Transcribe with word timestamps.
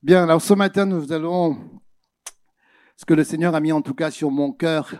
Bien, 0.00 0.22
alors 0.22 0.40
ce 0.40 0.54
matin, 0.54 0.86
nous 0.86 1.10
allons, 1.10 1.58
ce 2.96 3.04
que 3.04 3.14
le 3.14 3.24
Seigneur 3.24 3.56
a 3.56 3.60
mis 3.60 3.72
en 3.72 3.82
tout 3.82 3.94
cas 3.94 4.12
sur 4.12 4.30
mon 4.30 4.52
cœur, 4.52 4.94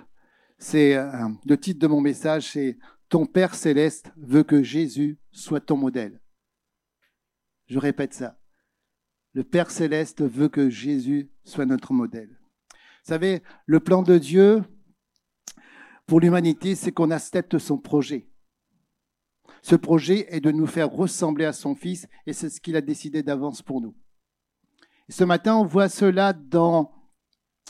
c'est 0.59 0.97
euh, 0.97 1.29
le 1.47 1.57
titre 1.57 1.79
de 1.79 1.87
mon 1.87 2.01
message, 2.01 2.51
c'est 2.51 2.79
Ton 3.09 3.25
Père 3.25 3.55
céleste 3.55 4.11
veut 4.17 4.43
que 4.43 4.65
Jésus 4.65 5.21
soit 5.31 5.61
ton 5.61 5.77
modèle. 5.77 6.21
Je 7.67 7.79
répète 7.79 8.13
ça. 8.13 8.41
Le 9.35 9.45
Père 9.45 9.71
céleste 9.71 10.23
veut 10.23 10.49
que 10.49 10.69
Jésus 10.69 11.31
soit 11.45 11.67
notre 11.67 11.93
modèle. 11.93 12.37
Vous 12.73 13.13
savez, 13.15 13.45
le 13.67 13.79
plan 13.79 14.03
de 14.03 14.19
Dieu 14.19 14.65
pour 16.07 16.19
l'humanité, 16.19 16.75
c'est 16.75 16.91
qu'on 16.91 17.13
accepte 17.13 17.59
son 17.59 17.79
projet. 17.79 18.29
Ce 19.63 19.77
projet 19.77 20.27
est 20.35 20.41
de 20.41 20.51
nous 20.51 20.67
faire 20.67 20.91
ressembler 20.91 21.45
à 21.45 21.53
son 21.53 21.77
Fils 21.77 22.09
et 22.27 22.33
c'est 22.33 22.51
ce 22.51 22.61
qu'il 22.61 22.75
a 22.75 22.81
décidé 22.81 23.23
d'avance 23.23 23.63
pour 23.63 23.81
nous. 23.81 23.95
Ce 25.11 25.25
matin, 25.25 25.57
on 25.57 25.65
voit 25.65 25.89
cela 25.89 26.35
dans 26.35 26.93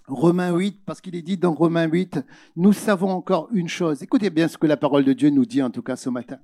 Romains 0.09 0.57
8, 0.57 0.85
parce 0.85 1.01
qu'il 1.01 1.15
est 1.15 1.23
dit 1.23 1.37
dans 1.37 1.53
Romains 1.53 1.87
8, 1.87 2.21
nous 2.57 2.73
savons 2.73 3.11
encore 3.11 3.49
une 3.53 3.69
chose. 3.69 4.03
Écoutez 4.03 4.31
bien 4.31 4.49
ce 4.49 4.59
que 4.59 4.67
la 4.67 4.77
parole 4.77 5.05
de 5.05 5.13
Dieu 5.13 5.31
nous 5.31 5.47
dit 5.47 5.63
en 5.63 5.71
tout 5.71 5.83
cas 5.83 5.95
ce 5.97 6.11
matin. 6.11 6.41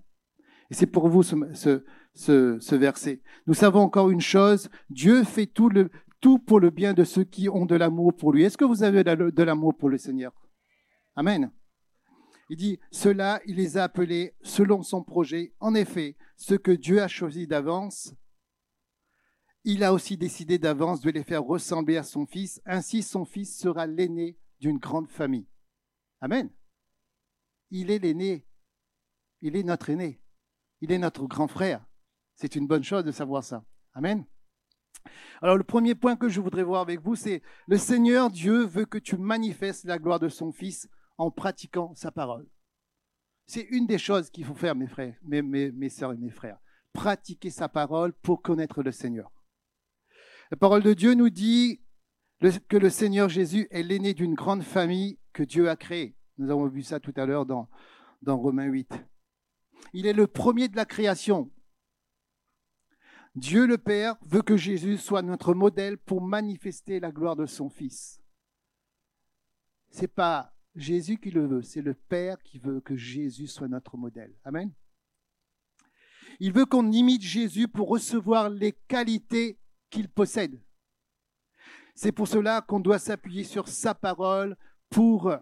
Et 0.71 0.75
c'est 0.75 0.87
pour 0.87 1.09
vous 1.09 1.25
ce, 1.25 1.85
ce, 2.15 2.75
verset. 2.75 3.23
Nous 3.47 3.55
savons 3.55 3.81
encore 3.81 4.11
une 4.11 4.21
chose, 4.21 4.71
Dieu 4.89 5.25
fait 5.25 5.47
tout, 5.47 5.69
le, 5.69 5.91
tout 6.21 6.39
pour 6.39 6.61
le 6.61 6.71
bien 6.71 6.95
de 6.95 7.03
ceux 7.03 7.25
qui 7.25 7.49
ont 7.49 7.67
de 7.67 7.75
l'amour 7.75 8.15
pour 8.15 8.33
lui. 8.33 8.45
Est-ce 8.45 8.57
que 8.57 8.65
vous 8.65 8.85
avez 8.85 9.03
de 9.03 9.43
l'amour 9.43 9.75
pour 9.77 9.89
le 9.89 9.99
Seigneur? 9.99 10.33
Amen. 11.17 11.51
Il 12.51 12.57
dit, 12.57 12.79
cela, 12.93 13.41
il 13.47 13.57
les 13.57 13.79
a 13.79 13.85
appelés 13.85 14.35
selon 14.43 14.83
son 14.83 15.03
projet. 15.03 15.55
En 15.59 15.75
effet, 15.75 16.17
ce 16.37 16.55
que 16.55 16.71
Dieu 16.71 17.03
a 17.03 17.09
choisi 17.09 17.47
d'avance, 17.47 18.15
il 19.65 19.83
a 19.83 19.95
aussi 19.95 20.17
décidé 20.17 20.59
d'avance 20.59 21.01
de 21.01 21.11
les 21.11 21.25
faire 21.25 21.43
ressembler 21.43 21.97
à 21.97 22.03
son 22.03 22.27
fils. 22.27 22.61
Ainsi, 22.67 23.03
son 23.03 23.25
fils 23.25 23.59
sera 23.59 23.87
l'aîné 23.87 24.39
d'une 24.61 24.79
grande 24.79 25.09
famille. 25.09 25.47
Amen. 26.21 26.51
Il 27.71 27.91
est 27.91 27.99
l'aîné. 27.99 28.47
Il 29.41 29.57
est 29.57 29.63
notre 29.63 29.91
aîné. 29.91 30.21
Il 30.81 30.93
est 30.93 30.99
notre 30.99 31.27
grand 31.27 31.49
frère. 31.49 31.85
C'est 32.35 32.57
une 32.57 32.67
bonne 32.67 32.85
chose 32.85 33.05
de 33.05 33.11
savoir 33.11 33.43
ça. 33.43 33.65
Amen. 33.95 34.27
Alors 35.41 35.57
le 35.57 35.65
premier 35.65 35.95
point 35.95 36.17
que 36.17 36.29
je 36.29 36.41
voudrais 36.41 36.63
voir 36.63 36.83
avec 36.83 37.01
vous, 37.01 37.17
c'est 37.17 37.43
le 37.67 37.79
Seigneur 37.79 38.31
Dieu 38.31 38.65
veut 38.65 38.87
que 38.87 38.99
tu 38.99 39.17
manifestes 39.17 39.85
la 39.85 39.99
gloire 39.99 40.21
de 40.21 40.29
son 40.29 40.53
Fils 40.53 40.89
en 41.17 41.31
pratiquant 41.31 41.95
sa 41.95 42.11
parole. 42.11 42.49
C'est 43.47 43.67
une 43.71 43.87
des 43.87 43.99
choses 43.99 44.31
qu'il 44.31 44.45
faut 44.45 44.55
faire, 44.55 44.75
mes 44.75 44.87
frères, 44.87 45.17
mes, 45.23 45.43
mes, 45.43 45.71
mes 45.73 45.91
soeurs 45.91 46.13
et 46.13 46.19
mes 46.19 46.31
frères. 46.31 46.59
Pratiquer 46.93 47.51
sa 47.51 47.69
parole 47.69 48.13
pour 48.13 48.41
connaître 48.43 48.83
le 48.83 48.93
Seigneur. 48.93 49.31
La 50.55 50.59
parole 50.59 50.85
de 50.85 50.95
Dieu 50.95 51.15
nous 51.15 51.31
dit 51.31 51.81
que 52.69 52.77
le 52.77 52.89
Seigneur 52.89 53.29
Jésus 53.29 53.67
est 53.73 53.83
l'aîné 53.83 54.15
d'une 54.15 54.37
grande 54.37 54.63
famille 54.63 55.19
que 55.33 55.43
Dieu 55.43 55.69
a 55.69 55.75
créée. 55.75 56.17
Nous 56.39 56.49
avons 56.49 56.69
vu 56.69 56.85
ça 56.85 57.01
tout 57.01 57.13
à 57.17 57.27
l'heure 57.27 57.45
dans, 57.45 57.69
dans 58.23 58.39
Romains 58.39 58.67
8. 58.67 58.95
Il 59.95 60.07
est 60.07 60.13
le 60.13 60.29
premier 60.29 60.69
de 60.69 60.77
la 60.77 60.85
création. 60.85 61.51
Dieu 63.35 63.67
le 63.67 63.79
Père 63.79 64.15
veut 64.23 64.43
que 64.43 64.57
Jésus 64.57 64.97
soit 64.97 65.23
notre 65.23 65.55
modèle 65.55 65.99
pour 65.99 66.23
manifester 66.23 67.01
la 67.01 67.11
gloire 67.11 67.35
de 67.35 67.47
son 67.47 67.69
Fils. 67.69 68.23
C'est 69.91 70.07
pas 70.07 70.55
Jésus 70.77 71.19
qui 71.19 71.33
le 71.33 71.49
veut, 71.49 71.63
c'est 71.63 71.83
le 71.83 71.95
Père 71.95 72.41
qui 72.45 72.61
veut 72.61 72.81
que 72.81 72.95
Jésus 72.95 73.49
soit 73.49 73.67
notre 73.67 73.97
modèle. 73.97 74.33
Amen. 74.45 74.71
Il 76.39 76.53
veut 76.53 76.65
qu'on 76.65 76.93
imite 76.93 77.23
Jésus 77.23 77.67
pour 77.67 77.89
recevoir 77.89 78.51
les 78.51 78.71
qualités 78.71 79.59
possède. 80.03 80.61
C'est 81.95 82.13
pour 82.13 82.27
cela 82.27 82.61
qu'on 82.61 82.81
doit 82.81 82.99
s'appuyer 82.99 83.45
sur 83.45 83.69
sa 83.69 83.95
parole 83.95 84.57
pour 84.91 85.33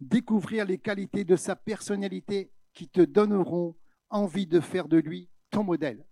découvrir 0.00 0.64
les 0.64 0.78
qualités 0.78 1.24
de 1.24 1.36
sa 1.36 1.54
personnalité 1.54 2.50
qui 2.74 2.88
te 2.88 3.00
donneront 3.00 3.76
envie 4.10 4.46
de 4.46 4.60
faire 4.60 4.88
de 4.88 4.98
lui 4.98 5.30
ton 5.50 5.62
modèle. 5.62 6.04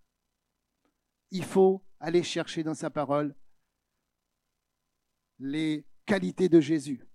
Il 1.30 1.44
faut 1.44 1.84
aller 1.98 2.22
chercher 2.22 2.62
dans 2.62 2.74
sa 2.74 2.90
parole 2.90 3.34
les 5.38 5.86
qualités 6.06 6.48
de 6.48 6.60
Jésus. 6.60 7.06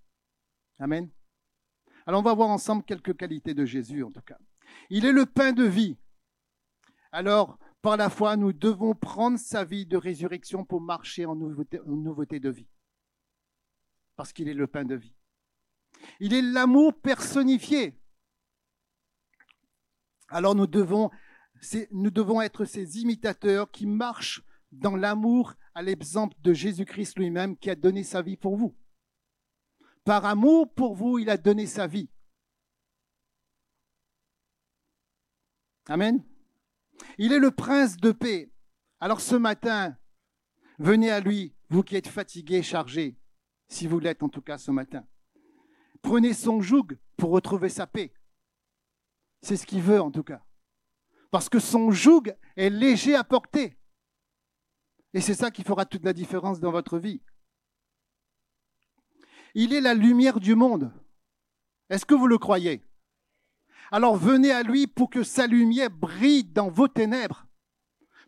Amen. 0.78 1.10
Alors 2.06 2.20
on 2.20 2.24
va 2.24 2.34
voir 2.34 2.50
ensemble 2.50 2.84
quelques 2.84 3.16
qualités 3.16 3.54
de 3.54 3.64
Jésus 3.64 4.02
en 4.02 4.10
tout 4.10 4.20
cas. 4.20 4.38
Il 4.90 5.04
est 5.06 5.12
le 5.12 5.26
pain 5.26 5.52
de 5.52 5.64
vie. 5.64 5.96
Alors 7.12 7.58
par 7.86 7.96
la 7.96 8.10
foi, 8.10 8.36
nous 8.36 8.52
devons 8.52 8.96
prendre 8.96 9.38
sa 9.38 9.64
vie 9.64 9.86
de 9.86 9.96
résurrection 9.96 10.64
pour 10.64 10.80
marcher 10.80 11.24
en 11.24 11.36
nouveauté, 11.36 12.40
de 12.40 12.50
vie. 12.50 12.66
Parce 14.16 14.32
qu'il 14.32 14.48
est 14.48 14.54
le 14.54 14.66
pain 14.66 14.84
de 14.84 14.96
vie. 14.96 15.14
Il 16.18 16.34
est 16.34 16.42
l'amour 16.42 17.00
personnifié. 17.00 17.96
Alors 20.30 20.56
nous 20.56 20.66
devons, 20.66 21.12
nous 21.92 22.10
devons 22.10 22.40
être 22.42 22.64
ces 22.64 22.98
imitateurs 22.98 23.70
qui 23.70 23.86
marchent 23.86 24.42
dans 24.72 24.96
l'amour 24.96 25.54
à 25.72 25.80
l'exemple 25.80 26.36
de 26.40 26.52
Jésus-Christ 26.52 27.16
lui-même 27.16 27.56
qui 27.56 27.70
a 27.70 27.76
donné 27.76 28.02
sa 28.02 28.20
vie 28.20 28.36
pour 28.36 28.56
vous. 28.56 28.76
Par 30.02 30.24
amour 30.24 30.74
pour 30.74 30.96
vous, 30.96 31.20
il 31.20 31.30
a 31.30 31.36
donné 31.36 31.66
sa 31.66 31.86
vie. 31.86 32.10
Amen. 35.88 36.24
Il 37.18 37.32
est 37.32 37.38
le 37.38 37.50
prince 37.50 37.96
de 37.96 38.12
paix. 38.12 38.50
Alors 39.00 39.20
ce 39.20 39.34
matin, 39.34 39.96
venez 40.78 41.10
à 41.10 41.20
lui, 41.20 41.54
vous 41.68 41.82
qui 41.82 41.96
êtes 41.96 42.08
fatigués, 42.08 42.62
chargés, 42.62 43.18
si 43.68 43.86
vous 43.86 43.98
l'êtes 43.98 44.22
en 44.22 44.28
tout 44.28 44.42
cas 44.42 44.58
ce 44.58 44.70
matin. 44.70 45.04
Prenez 46.02 46.34
son 46.34 46.60
joug 46.60 46.98
pour 47.16 47.30
retrouver 47.30 47.68
sa 47.68 47.86
paix. 47.86 48.12
C'est 49.42 49.56
ce 49.56 49.66
qu'il 49.66 49.82
veut 49.82 50.00
en 50.00 50.10
tout 50.10 50.22
cas. 50.22 50.44
Parce 51.30 51.48
que 51.48 51.58
son 51.58 51.90
joug 51.90 52.34
est 52.56 52.70
léger 52.70 53.14
à 53.14 53.24
porter. 53.24 53.76
Et 55.14 55.20
c'est 55.20 55.34
ça 55.34 55.50
qui 55.50 55.64
fera 55.64 55.86
toute 55.86 56.04
la 56.04 56.12
différence 56.12 56.60
dans 56.60 56.70
votre 56.70 56.98
vie. 56.98 57.22
Il 59.54 59.72
est 59.72 59.80
la 59.80 59.94
lumière 59.94 60.40
du 60.40 60.54
monde. 60.54 60.92
Est-ce 61.88 62.04
que 62.04 62.14
vous 62.14 62.26
le 62.26 62.38
croyez? 62.38 62.82
Alors 63.90 64.16
venez 64.16 64.50
à 64.50 64.62
lui 64.62 64.86
pour 64.86 65.10
que 65.10 65.22
sa 65.22 65.46
lumière 65.46 65.90
brille 65.90 66.44
dans 66.44 66.68
vos 66.68 66.88
ténèbres. 66.88 67.46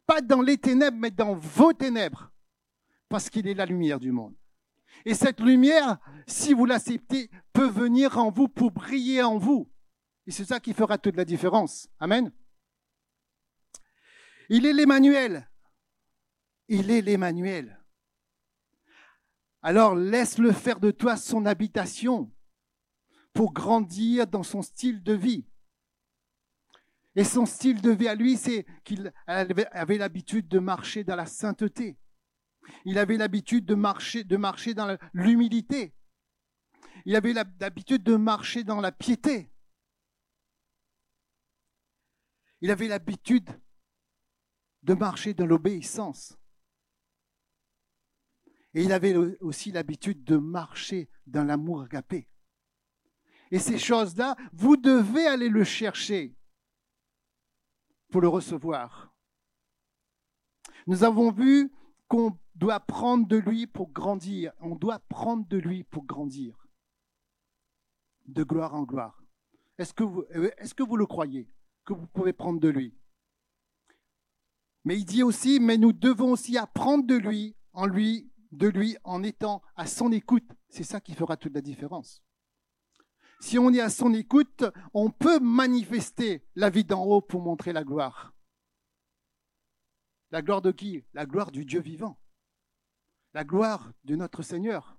Pas 0.06 0.20
dans 0.20 0.40
les 0.40 0.56
ténèbres, 0.56 0.96
mais 0.98 1.10
dans 1.10 1.34
vos 1.34 1.72
ténèbres. 1.72 2.30
Parce 3.08 3.28
qu'il 3.28 3.46
est 3.46 3.54
la 3.54 3.66
lumière 3.66 4.00
du 4.00 4.12
monde. 4.12 4.34
Et 5.04 5.14
cette 5.14 5.40
lumière, 5.40 5.98
si 6.26 6.54
vous 6.54 6.64
l'acceptez, 6.64 7.30
peut 7.52 7.68
venir 7.68 8.18
en 8.18 8.30
vous 8.30 8.48
pour 8.48 8.70
briller 8.70 9.22
en 9.22 9.38
vous. 9.38 9.70
Et 10.26 10.30
c'est 10.30 10.44
ça 10.44 10.60
qui 10.60 10.74
fera 10.74 10.98
toute 10.98 11.16
la 11.16 11.24
différence. 11.24 11.88
Amen. 11.98 12.32
Il 14.48 14.66
est 14.66 14.72
l'Emmanuel. 14.72 15.48
Il 16.68 16.90
est 16.90 17.00
l'Emmanuel. 17.00 17.78
Alors 19.62 19.94
laisse-le 19.94 20.52
faire 20.52 20.80
de 20.80 20.90
toi 20.90 21.16
son 21.16 21.46
habitation 21.46 22.30
pour 23.32 23.52
grandir 23.52 24.26
dans 24.26 24.42
son 24.42 24.62
style 24.62 25.02
de 25.02 25.12
vie. 25.12 25.46
Et 27.16 27.24
son 27.24 27.46
style 27.46 27.80
de 27.80 27.90
vie 27.90 28.08
à 28.08 28.14
lui, 28.14 28.36
c'est 28.36 28.64
qu'il 28.84 29.12
avait 29.26 29.98
l'habitude 29.98 30.48
de 30.48 30.58
marcher 30.58 31.04
dans 31.04 31.16
la 31.16 31.26
sainteté. 31.26 31.98
Il 32.84 32.98
avait 32.98 33.16
l'habitude 33.16 33.64
de 33.64 33.74
marcher, 33.74 34.24
de 34.24 34.36
marcher 34.36 34.74
dans 34.74 34.96
l'humilité. 35.12 35.94
Il 37.04 37.16
avait 37.16 37.32
l'habitude 37.32 38.02
de 38.02 38.16
marcher 38.16 38.64
dans 38.64 38.80
la 38.80 38.92
piété. 38.92 39.50
Il 42.60 42.70
avait 42.70 42.88
l'habitude 42.88 43.48
de 44.82 44.94
marcher 44.94 45.34
dans 45.34 45.46
l'obéissance. 45.46 46.36
Et 48.74 48.82
il 48.82 48.92
avait 48.92 49.16
aussi 49.40 49.72
l'habitude 49.72 50.24
de 50.24 50.36
marcher 50.36 51.08
dans 51.26 51.44
l'amour 51.44 51.82
agapé. 51.82 52.28
Et 53.50 53.58
ces 53.58 53.78
choses-là, 53.78 54.36
vous 54.52 54.76
devez 54.76 55.26
aller 55.26 55.48
le 55.48 55.64
chercher 55.64 56.34
pour 58.10 58.20
le 58.20 58.28
recevoir. 58.28 59.12
Nous 60.86 61.04
avons 61.04 61.30
vu 61.30 61.72
qu'on 62.08 62.38
doit 62.54 62.80
prendre 62.80 63.26
de 63.26 63.36
lui 63.36 63.66
pour 63.66 63.90
grandir. 63.90 64.52
On 64.60 64.74
doit 64.74 64.98
prendre 64.98 65.46
de 65.46 65.58
lui 65.58 65.84
pour 65.84 66.04
grandir. 66.04 66.66
De 68.26 68.42
gloire 68.42 68.74
en 68.74 68.82
gloire. 68.82 69.22
Est-ce 69.78 69.94
que 69.94 70.04
vous, 70.04 70.24
euh, 70.34 70.50
est-ce 70.58 70.74
que 70.74 70.82
vous 70.82 70.96
le 70.96 71.06
croyez 71.06 71.52
que 71.84 71.92
vous 71.92 72.06
pouvez 72.06 72.32
prendre 72.32 72.60
de 72.60 72.68
lui? 72.68 72.94
Mais 74.84 74.98
il 74.98 75.04
dit 75.04 75.22
aussi, 75.22 75.60
mais 75.60 75.76
nous 75.76 75.92
devons 75.92 76.32
aussi 76.32 76.56
apprendre 76.56 77.06
de 77.06 77.14
lui, 77.14 77.56
en 77.72 77.86
lui, 77.86 78.30
de 78.52 78.68
lui 78.68 78.96
en 79.04 79.22
étant 79.22 79.62
à 79.76 79.86
son 79.86 80.10
écoute. 80.12 80.50
C'est 80.68 80.84
ça 80.84 81.00
qui 81.00 81.14
fera 81.14 81.36
toute 81.36 81.54
la 81.54 81.60
différence. 81.60 82.22
Si 83.40 83.58
on 83.58 83.72
est 83.72 83.80
à 83.80 83.88
son 83.90 84.12
écoute, 84.14 84.64
on 84.94 85.10
peut 85.10 85.38
manifester 85.38 86.44
la 86.56 86.70
vie 86.70 86.84
d'en 86.84 87.04
haut 87.04 87.20
pour 87.20 87.40
montrer 87.40 87.72
la 87.72 87.84
gloire. 87.84 88.34
La 90.30 90.42
gloire 90.42 90.60
de 90.60 90.72
qui? 90.72 91.04
La 91.14 91.24
gloire 91.24 91.50
du 91.52 91.64
Dieu 91.64 91.80
vivant. 91.80 92.18
la 93.34 93.44
gloire 93.44 93.92
de 94.04 94.16
notre 94.16 94.42
Seigneur. 94.42 94.98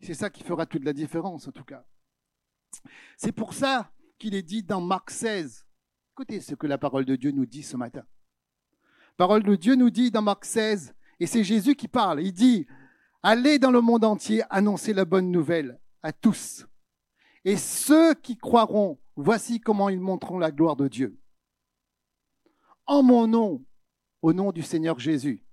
C'est 0.00 0.14
ça 0.14 0.30
qui 0.30 0.42
fera 0.42 0.66
toute 0.66 0.84
la 0.84 0.92
différence, 0.92 1.46
en 1.46 1.52
tout 1.52 1.64
cas. 1.64 1.84
C'est 3.16 3.32
pour 3.32 3.54
ça 3.54 3.92
qu'il 4.18 4.34
est 4.34 4.42
dit 4.42 4.62
dans 4.62 4.80
Marc 4.80 5.10
16. 5.10 5.64
Écoutez 6.12 6.40
ce 6.40 6.54
que 6.54 6.66
la 6.66 6.78
parole 6.78 7.04
de 7.04 7.16
Dieu 7.16 7.30
nous 7.30 7.46
dit 7.46 7.62
ce 7.62 7.76
matin. 7.76 8.04
La 9.18 9.26
parole 9.26 9.42
de 9.44 9.54
Dieu 9.54 9.76
nous 9.76 9.90
dit 9.90 10.10
dans 10.10 10.22
Marc 10.22 10.44
16, 10.44 10.94
et 11.20 11.26
c'est 11.26 11.44
Jésus 11.44 11.76
qui 11.76 11.86
parle, 11.86 12.20
il 12.22 12.32
dit, 12.32 12.66
allez 13.22 13.58
dans 13.58 13.70
le 13.70 13.80
monde 13.80 14.04
entier 14.04 14.42
annoncer 14.50 14.92
la 14.92 15.04
bonne 15.04 15.30
nouvelle 15.30 15.80
à 16.02 16.12
tous. 16.12 16.66
Et 17.44 17.56
ceux 17.56 18.14
qui 18.14 18.36
croiront, 18.36 18.98
voici 19.16 19.60
comment 19.60 19.88
ils 19.88 20.00
montreront 20.00 20.38
la 20.38 20.50
gloire 20.50 20.76
de 20.76 20.88
Dieu. 20.88 21.20
En 22.86 23.02
mon 23.02 23.26
nom, 23.26 23.64
au 24.22 24.32
nom 24.32 24.52
du 24.52 24.62
Seigneur 24.62 24.98
Jésus, 24.98 25.44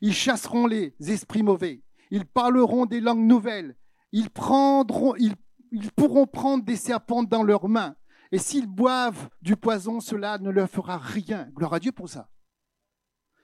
ils 0.00 0.14
chasseront 0.14 0.66
les 0.66 0.94
esprits 1.06 1.42
mauvais, 1.42 1.82
ils 2.10 2.26
parleront 2.26 2.86
des 2.86 3.00
langues 3.00 3.26
nouvelles, 3.26 3.76
ils, 4.12 4.30
pourront 4.30 6.26
prendre 6.26 6.64
des 6.64 6.76
serpents 6.76 7.22
dans 7.22 7.42
leurs 7.42 7.68
mains, 7.68 7.94
et 8.30 8.38
s'ils 8.38 8.66
boivent 8.66 9.28
du 9.42 9.56
poison, 9.56 10.00
cela 10.00 10.38
ne 10.38 10.50
leur 10.50 10.68
fera 10.68 10.96
rien. 10.98 11.48
Gloire 11.54 11.74
à 11.74 11.80
Dieu 11.80 11.92
pour 11.92 12.08
ça. 12.08 12.30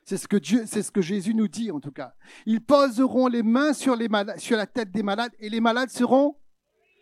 C'est 0.05 0.17
ce 0.17 0.26
que 0.26 0.38
Dieu, 0.38 0.64
c'est 0.67 0.82
ce 0.82 0.91
que 0.91 1.03
Jésus 1.03 1.35
nous 1.35 1.49
dit 1.49 1.71
en 1.71 1.81
tout 1.81 1.93
cas. 1.93 2.14
Ils 2.47 2.64
poseront 2.64 3.26
les 3.26 3.43
mains 3.43 3.75
sur 3.75 3.94
la 3.94 4.67
tête 4.67 4.91
des 4.91 5.03
malades 5.03 5.32
et 5.38 5.50
les 5.50 5.61
malades 5.61 5.91
seront 5.91 6.38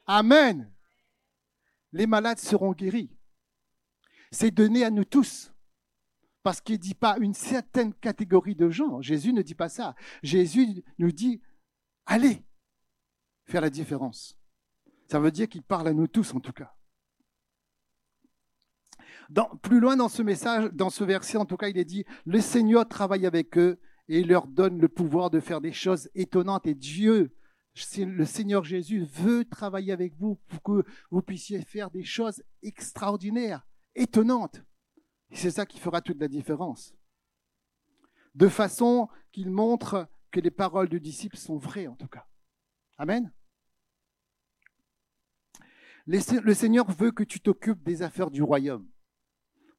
Amen. 0.07 0.73
Les 1.93 2.07
malades 2.07 2.39
seront 2.39 2.73
guéris. 2.73 3.11
C'est 4.31 4.51
donné 4.51 4.85
à 4.85 4.91
nous 4.91 5.05
tous. 5.05 5.53
Parce 6.43 6.61
qu'il 6.61 6.77
ne 6.77 6.81
dit 6.81 6.95
pas 6.95 7.17
une 7.19 7.35
certaine 7.35 7.93
catégorie 7.95 8.55
de 8.55 8.71
gens. 8.71 9.01
Jésus 9.01 9.33
ne 9.33 9.43
dit 9.43 9.57
pas 9.57 9.69
ça. 9.69 9.97
Jésus 10.23 10.85
nous 10.99 11.11
dit, 11.11 11.41
allez 12.07 12.45
faire 13.47 13.61
la 13.61 13.71
différence. 13.71 14.39
Ça 15.09 15.19
veut 15.19 15.33
dire 15.33 15.49
qu'il 15.49 15.63
parle 15.63 15.89
à 15.89 15.93
nous 15.93 16.07
tous 16.07 16.35
en 16.35 16.41
tout 16.41 16.53
cas. 16.53 16.73
plus 19.63 19.81
loin 19.81 19.97
dans 19.97 20.09
ce 20.09 20.23
message, 20.23 20.71
dans 20.73 20.91
ce 20.91 21.03
verset, 21.03 21.37
en 21.37 21.47
tout 21.47 21.57
cas, 21.57 21.69
il 21.69 21.79
est 21.79 21.85
dit, 21.85 22.05
le 22.25 22.41
Seigneur 22.41 22.89
travaille 22.89 23.27
avec 23.27 23.59
eux 23.59 23.81
et 24.09 24.21
il 24.21 24.29
leur 24.29 24.47
donne 24.47 24.81
le 24.81 24.89
pouvoir 24.89 25.31
de 25.31 25.41
faire 25.41 25.61
des 25.61 25.73
choses 25.73 26.09
étonnantes. 26.15 26.67
Et 26.67 26.75
Dieu 26.75 27.35
le 27.99 28.25
Seigneur 28.25 28.65
Jésus 28.65 29.05
veut 29.05 29.45
travailler 29.45 29.93
avec 29.93 30.15
vous 30.17 30.37
pour 30.49 30.63
que 30.63 30.85
vous 31.11 31.23
puissiez 31.23 31.63
faire 31.63 31.91
des 31.91 32.05
choses 32.05 32.43
extraordinaires, 32.63 33.67
étonnantes. 33.95 34.63
c'est 35.33 35.51
ça 35.51 35.67
qui 35.67 35.79
fera 35.79 36.01
toute 36.01 36.21
la 36.21 36.29
différence. 36.29 36.95
De 38.35 38.49
façon 38.49 39.09
qu'il 39.33 39.51
montre 39.51 40.09
que 40.31 40.41
les 40.41 40.51
paroles 40.51 40.89
du 40.89 41.01
disciple 41.01 41.37
sont 41.37 41.59
vraies, 41.59 41.87
en 41.87 41.97
tout 41.97 42.09
cas. 42.09 42.27
Amen. 42.99 43.33
Le 46.07 46.55
Seigneur 46.55 46.91
veut 46.91 47.11
que 47.11 47.25
tu 47.25 47.41
t'occupes 47.41 47.83
des 47.83 48.03
affaires 48.03 48.31
du 48.31 48.43
royaume 48.43 48.89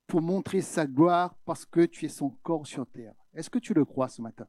pour 0.07 0.21
montrer 0.21 0.61
sa 0.61 0.85
gloire 0.85 1.35
parce 1.45 1.65
que 1.65 1.85
tu 1.85 2.05
es 2.05 2.09
son 2.09 2.29
corps 2.29 2.67
sur 2.67 2.85
terre. 2.87 3.15
Est-ce 3.33 3.49
que 3.49 3.59
tu 3.59 3.73
le 3.73 3.85
crois 3.85 4.09
ce 4.09 4.21
matin? 4.21 4.47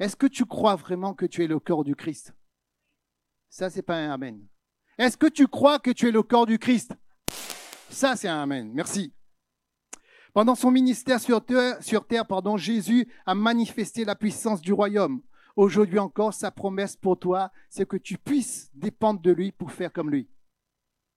Est-ce 0.00 0.16
que 0.16 0.26
tu 0.26 0.46
crois 0.46 0.76
vraiment 0.76 1.14
que 1.14 1.26
tu 1.26 1.44
es 1.44 1.46
le 1.46 1.60
corps 1.60 1.84
du 1.84 1.94
Christ? 1.94 2.34
Ça, 3.50 3.68
c'est 3.68 3.82
pas 3.82 3.96
un 3.96 4.10
Amen. 4.10 4.46
Est-ce 4.98 5.16
que 5.16 5.26
tu 5.26 5.46
crois 5.46 5.78
que 5.78 5.90
tu 5.90 6.08
es 6.08 6.10
le 6.10 6.22
corps 6.22 6.46
du 6.46 6.58
Christ? 6.58 6.94
Ça, 7.90 8.16
c'est 8.16 8.28
un 8.28 8.42
Amen. 8.42 8.72
Merci. 8.72 9.14
Pendant 10.32 10.54
son 10.54 10.70
ministère 10.70 11.20
sur 11.20 11.44
terre, 11.44 11.78
Jésus 12.56 13.12
a 13.26 13.34
manifesté 13.34 14.04
la 14.04 14.14
puissance 14.14 14.60
du 14.60 14.72
royaume. 14.72 15.22
Aujourd'hui 15.54 15.98
encore, 15.98 16.32
sa 16.32 16.50
promesse 16.50 16.96
pour 16.96 17.18
toi, 17.18 17.52
c'est 17.68 17.86
que 17.86 17.96
tu 17.96 18.16
puisses 18.16 18.70
dépendre 18.72 19.20
de 19.20 19.32
lui 19.32 19.52
pour 19.52 19.70
faire 19.70 19.92
comme 19.92 20.10
lui. 20.10 20.30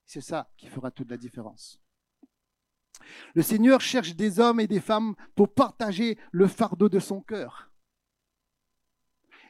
C'est 0.06 0.21
ça 0.21 0.50
qui 0.57 0.68
fera 0.68 0.91
toute 0.91 1.09
la 1.09 1.18
différence. 1.18 1.79
Le 3.33 3.44
Seigneur 3.44 3.79
cherche 3.79 4.15
des 4.15 4.39
hommes 4.39 4.59
et 4.59 4.68
des 4.68 4.81
femmes 4.81 5.15
pour 5.36 5.53
partager 5.53 6.18
le 6.31 6.47
fardeau 6.47 6.89
de 6.89 7.00
son 7.00 7.21
cœur. 7.21 7.72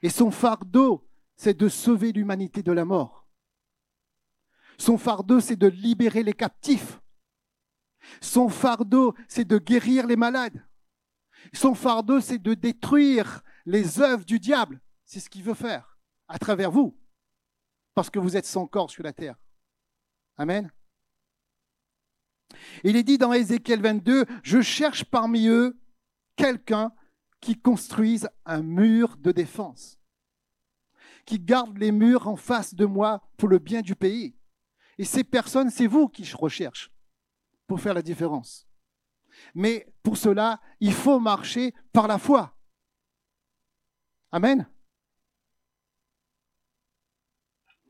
Et 0.04 0.10
son 0.10 0.32
fardeau, 0.32 1.10
c'est 1.36 1.58
de 1.58 1.70
sauver 1.70 2.12
l'humanité 2.12 2.62
de 2.62 2.74
la 2.74 2.86
mort. 2.86 3.26
Son 4.78 4.98
fardeau, 4.98 5.40
c'est 5.40 5.56
de 5.56 5.68
libérer 5.68 6.24
les 6.24 6.34
captifs. 6.34 7.00
Son 8.22 8.50
fardeau, 8.50 9.16
c'est 9.30 9.46
de 9.46 9.58
guérir 9.58 10.06
les 10.06 10.18
malades. 10.18 10.68
Son 11.54 11.74
fardeau, 11.74 12.20
c'est 12.20 12.38
de 12.38 12.54
détruire 12.54 13.42
les 13.66 14.02
œuvres 14.02 14.26
du 14.26 14.40
diable. 14.40 14.82
C'est 15.06 15.22
ce 15.22 15.30
qu'il 15.30 15.44
veut 15.44 15.54
faire 15.54 15.98
à 16.28 16.38
travers 16.38 16.72
vous, 16.72 16.98
parce 17.94 18.10
que 18.10 18.20
vous 18.20 18.36
êtes 18.36 18.46
son 18.46 18.68
corps 18.68 18.90
sur 18.90 19.04
la 19.04 19.14
terre. 19.14 19.36
Amen. 20.38 20.72
Il 22.84 22.96
est 22.96 23.04
dit 23.04 23.18
dans 23.18 23.34
Ézéchiel 23.34 23.82
22, 23.82 24.26
je 24.44 24.62
cherche 24.62 25.06
parmi 25.06 25.48
eux 25.48 25.80
quelqu'un 26.36 26.92
qui 27.44 27.60
construisent 27.60 28.30
un 28.46 28.62
mur 28.62 29.18
de 29.18 29.34
défense, 29.34 30.00
qui 31.26 31.38
gardent 31.38 31.78
les 31.78 31.92
murs 31.92 32.30
en 32.30 32.38
face 32.38 32.74
de 32.74 32.86
moi 32.86 33.22
pour 33.36 33.50
le 33.50 33.60
bien 33.60 33.82
du 33.82 33.96
pays. 33.96 34.34
Et 34.98 35.04
ces 35.04 35.26
personnes, 35.26 35.70
c'est 35.70 35.88
vous 35.88 36.08
qui 36.08 36.24
je 36.24 36.38
recherche 36.38 36.90
pour 37.68 37.82
faire 37.82 37.94
la 37.94 38.02
différence. 38.02 38.66
Mais 39.54 39.94
pour 40.04 40.16
cela, 40.16 40.62
il 40.80 40.94
faut 40.94 41.20
marcher 41.20 41.74
par 41.92 42.08
la 42.08 42.18
foi. 42.18 42.56
Amen. 44.32 44.66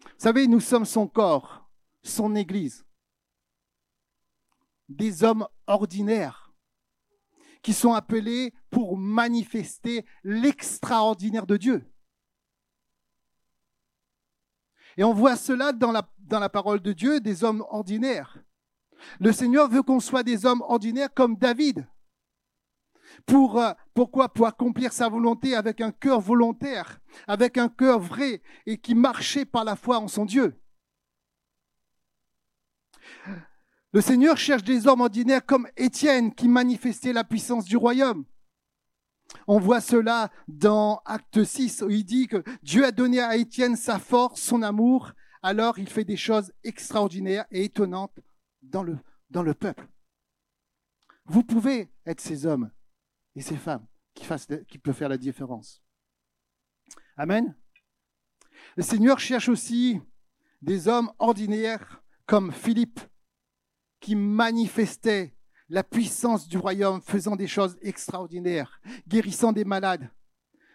Vous 0.02 0.10
savez, 0.18 0.48
nous 0.48 0.62
sommes 0.62 0.86
son 0.86 1.08
corps, 1.08 1.70
son 2.02 2.36
Église, 2.36 2.84
des 4.90 5.24
hommes 5.24 5.48
ordinaires 5.68 6.43
qui 7.64 7.74
sont 7.74 7.94
appelés 7.94 8.54
pour 8.70 8.98
manifester 8.98 10.06
l'extraordinaire 10.24 11.48
de 11.48 11.58
Dieu. 11.58 11.90
Et 14.98 15.04
on 15.04 15.14
voit 15.14 15.38
cela 15.38 15.72
dans 15.72 15.92
la, 15.92 16.50
parole 16.50 16.82
de 16.82 16.94
Dieu, 16.94 17.20
des 17.20 17.44
hommes 17.44 17.66
ordinaires. 17.70 18.38
Le 19.20 19.32
Seigneur 19.32 19.68
veut 19.70 19.82
qu'on 19.82 20.00
soit 20.00 20.24
des 20.24 20.46
hommes 20.46 20.62
ordinaires 20.62 21.14
comme 21.14 21.36
David. 21.36 21.88
Pour, 23.26 23.60
euh, 23.60 23.72
pourquoi? 23.94 24.30
Pour 24.30 24.48
accomplir 24.48 24.92
sa 24.92 25.08
volonté 25.08 25.56
avec 25.56 25.82
un 25.82 25.92
cœur 25.92 26.20
volontaire, 26.20 27.00
avec 27.28 27.58
un 27.58 27.70
cœur 27.70 28.00
vrai 28.00 28.42
et 28.66 28.78
qui 28.78 28.96
marchait 28.96 29.46
par 29.46 29.64
la 29.64 29.76
foi 29.76 30.00
en 30.00 30.08
son 30.08 30.26
Dieu. 30.26 30.60
Le 33.94 34.02
Seigneur 34.02 34.38
cherche 34.38 34.64
des 34.64 34.88
hommes 34.88 35.02
ordinaires 35.02 35.46
comme 35.46 35.68
Étienne 35.78 36.34
qui 36.34 36.48
manifestait 36.48 37.14
la 37.14 37.24
puissance 37.24 37.66
du 37.66 37.78
royaume. 37.78 38.26
On 39.48 39.60
voit 39.60 39.82
cela 39.82 40.32
dans 40.48 41.02
Acte 41.06 41.44
6 41.44 41.84
où 41.84 41.90
il 41.90 42.04
dit 42.04 42.28
que 42.28 42.44
Dieu 42.64 42.86
a 42.86 42.92
donné 42.92 43.20
à 43.20 43.38
Étienne 43.38 43.76
sa 43.76 44.00
force, 44.00 44.42
son 44.42 44.64
amour, 44.64 45.14
alors 45.44 45.78
il 45.78 45.90
fait 45.90 46.06
des 46.06 46.18
choses 46.18 46.52
extraordinaires 46.64 47.46
et 47.52 47.66
étonnantes 47.66 48.20
dans 48.64 48.84
le, 48.84 48.98
dans 49.30 49.44
le 49.44 49.54
peuple. 49.54 49.88
Vous 51.26 51.44
pouvez 51.44 51.92
être 52.06 52.22
ces 52.22 52.46
hommes 52.46 52.72
et 53.36 53.42
ces 53.42 53.58
femmes 53.58 53.86
qui, 54.14 54.26
peuvent 54.80 54.96
faire 54.96 55.10
la 55.10 55.18
différence. 55.18 55.84
Amen. 57.18 57.56
Le 58.76 58.84
Seigneur 58.84 59.20
cherche 59.20 59.50
aussi 59.50 60.02
des 60.62 60.88
hommes 60.88 61.12
ordinaires 61.20 62.04
comme 62.26 62.52
Philippe, 62.52 63.00
qui 64.04 64.16
manifestait 64.18 65.34
la 65.70 65.82
puissance 65.82 66.50
du 66.50 66.58
royaume, 66.58 67.02
faisant 67.02 67.38
des 67.38 67.48
choses 67.48 67.78
extraordinaires, 67.82 68.82
guérissant 69.08 69.54
des 69.54 69.64
malades, 69.64 70.12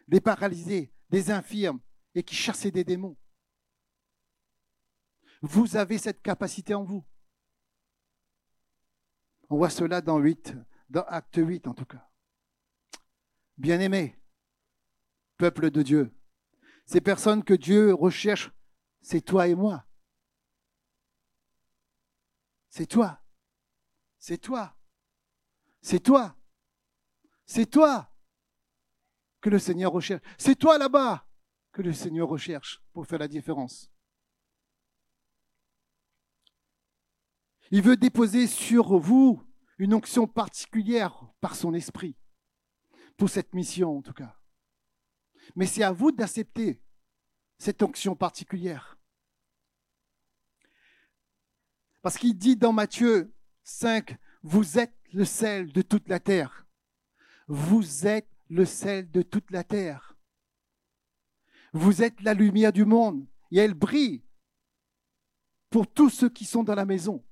des 0.08 0.22
paralysés, 0.22 0.94
des 1.10 1.30
infirmes, 1.30 1.78
et 2.14 2.22
qui 2.22 2.34
chassait 2.34 2.70
des 2.70 2.84
démons. 2.84 3.18
Vous 5.42 5.76
avez 5.76 5.98
cette 5.98 6.22
capacité 6.22 6.72
en 6.72 6.84
vous. 6.84 7.04
On 9.50 9.58
voit 9.58 9.68
cela 9.68 10.00
dans 10.00 10.18
8, 10.18 10.56
dans 10.88 11.04
Acte 11.04 11.36
8 11.36 11.68
en 11.68 11.74
tout 11.74 11.84
cas. 11.84 12.08
Bien-aimés, 13.58 14.18
peuple 15.36 15.70
de 15.70 15.82
Dieu, 15.82 16.18
ces 16.86 17.02
personnes 17.02 17.44
que 17.44 17.52
Dieu 17.52 17.92
recherche, 17.92 18.50
c'est 19.02 19.20
toi 19.20 19.48
et 19.48 19.54
moi. 19.54 19.84
C'est 22.68 22.86
toi. 22.86 23.20
C'est 24.18 24.38
toi. 24.38 24.76
C'est 25.80 26.00
toi. 26.00 26.36
C'est 27.46 27.66
toi 27.66 28.12
que 29.40 29.50
le 29.50 29.58
Seigneur 29.58 29.92
recherche. 29.92 30.22
C'est 30.36 30.56
toi 30.56 30.78
là-bas 30.78 31.26
que 31.72 31.82
le 31.82 31.92
Seigneur 31.92 32.28
recherche 32.28 32.82
pour 32.92 33.06
faire 33.06 33.18
la 33.18 33.28
différence. 33.28 33.90
Il 37.70 37.82
veut 37.82 37.96
déposer 37.96 38.46
sur 38.46 38.98
vous 38.98 39.42
une 39.78 39.94
onction 39.94 40.26
particulière 40.26 41.26
par 41.40 41.54
son 41.54 41.74
esprit, 41.74 42.16
pour 43.16 43.28
cette 43.28 43.54
mission 43.54 43.98
en 43.98 44.02
tout 44.02 44.12
cas. 44.12 44.36
Mais 45.54 45.66
c'est 45.66 45.82
à 45.82 45.92
vous 45.92 46.10
d'accepter 46.10 46.82
cette 47.58 47.82
onction 47.82 48.16
particulière. 48.16 48.97
Parce 52.08 52.16
qu'il 52.16 52.38
dit 52.38 52.56
dans 52.56 52.72
Matthieu 52.72 53.34
5, 53.64 54.16
vous 54.42 54.78
êtes 54.78 54.96
le 55.12 55.26
sel 55.26 55.70
de 55.74 55.82
toute 55.82 56.08
la 56.08 56.18
terre. 56.18 56.66
Vous 57.48 58.06
êtes 58.06 58.30
le 58.48 58.64
sel 58.64 59.10
de 59.10 59.20
toute 59.20 59.50
la 59.50 59.62
terre. 59.62 60.16
Vous 61.74 62.02
êtes 62.02 62.22
la 62.22 62.32
lumière 62.32 62.72
du 62.72 62.86
monde 62.86 63.28
et 63.50 63.58
elle 63.58 63.74
brille 63.74 64.24
pour 65.68 65.86
tous 65.86 66.08
ceux 66.08 66.30
qui 66.30 66.46
sont 66.46 66.62
dans 66.62 66.74
la 66.74 66.86
maison. 66.86 67.22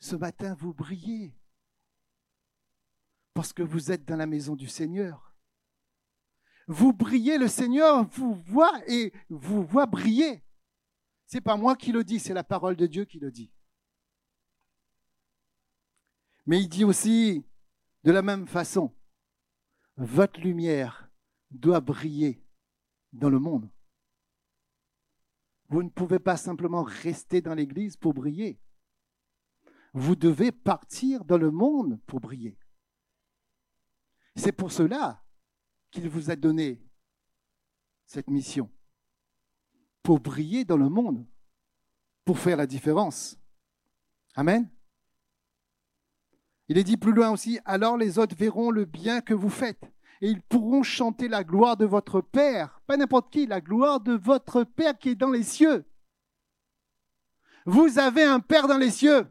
Ce 0.00 0.16
matin, 0.16 0.52
vous 0.58 0.74
brillez 0.74 1.34
parce 3.32 3.54
que 3.54 3.62
vous 3.62 3.90
êtes 3.90 4.04
dans 4.04 4.16
la 4.16 4.26
maison 4.26 4.54
du 4.54 4.68
Seigneur. 4.68 5.34
Vous 6.68 6.92
brillez, 6.92 7.38
le 7.38 7.48
Seigneur 7.48 8.06
vous 8.10 8.34
voit 8.34 8.82
et 8.86 9.14
vous 9.30 9.64
voit 9.64 9.86
briller. 9.86 10.44
C'est 11.30 11.40
pas 11.40 11.56
moi 11.56 11.76
qui 11.76 11.92
le 11.92 12.02
dis, 12.02 12.18
c'est 12.18 12.34
la 12.34 12.42
parole 12.42 12.74
de 12.74 12.88
Dieu 12.88 13.04
qui 13.04 13.20
le 13.20 13.30
dit. 13.30 13.52
Mais 16.44 16.60
il 16.60 16.68
dit 16.68 16.82
aussi, 16.82 17.46
de 18.02 18.10
la 18.10 18.20
même 18.20 18.48
façon, 18.48 18.92
votre 19.96 20.40
lumière 20.40 21.08
doit 21.52 21.78
briller 21.78 22.44
dans 23.12 23.30
le 23.30 23.38
monde. 23.38 23.70
Vous 25.68 25.84
ne 25.84 25.88
pouvez 25.88 26.18
pas 26.18 26.36
simplement 26.36 26.82
rester 26.82 27.40
dans 27.40 27.54
l'Église 27.54 27.96
pour 27.96 28.12
briller. 28.12 28.60
Vous 29.94 30.16
devez 30.16 30.50
partir 30.50 31.24
dans 31.24 31.38
le 31.38 31.52
monde 31.52 32.00
pour 32.08 32.18
briller. 32.18 32.58
C'est 34.34 34.50
pour 34.50 34.72
cela 34.72 35.22
qu'il 35.92 36.08
vous 36.08 36.28
a 36.28 36.34
donné 36.34 36.84
cette 38.04 38.30
mission, 38.30 38.68
pour 40.02 40.20
briller 40.20 40.64
dans 40.64 40.76
le 40.76 40.88
monde, 40.88 41.26
pour 42.24 42.38
faire 42.38 42.56
la 42.56 42.66
différence. 42.66 43.38
Amen. 44.34 44.68
Il 46.68 46.78
est 46.78 46.84
dit 46.84 46.96
plus 46.96 47.12
loin 47.12 47.30
aussi, 47.30 47.58
alors 47.64 47.96
les 47.96 48.18
autres 48.18 48.36
verront 48.36 48.70
le 48.70 48.84
bien 48.84 49.20
que 49.20 49.34
vous 49.34 49.50
faites 49.50 49.92
et 50.20 50.28
ils 50.28 50.42
pourront 50.42 50.82
chanter 50.82 51.28
la 51.28 51.44
gloire 51.44 51.76
de 51.76 51.86
votre 51.86 52.20
Père, 52.20 52.80
pas 52.86 52.96
n'importe 52.96 53.32
qui, 53.32 53.46
la 53.46 53.60
gloire 53.60 54.00
de 54.00 54.12
votre 54.12 54.64
Père 54.64 54.98
qui 54.98 55.10
est 55.10 55.14
dans 55.14 55.30
les 55.30 55.42
cieux. 55.42 55.84
Vous 57.64 57.98
avez 57.98 58.24
un 58.24 58.40
Père 58.40 58.68
dans 58.68 58.78
les 58.78 58.90
cieux. 58.90 59.26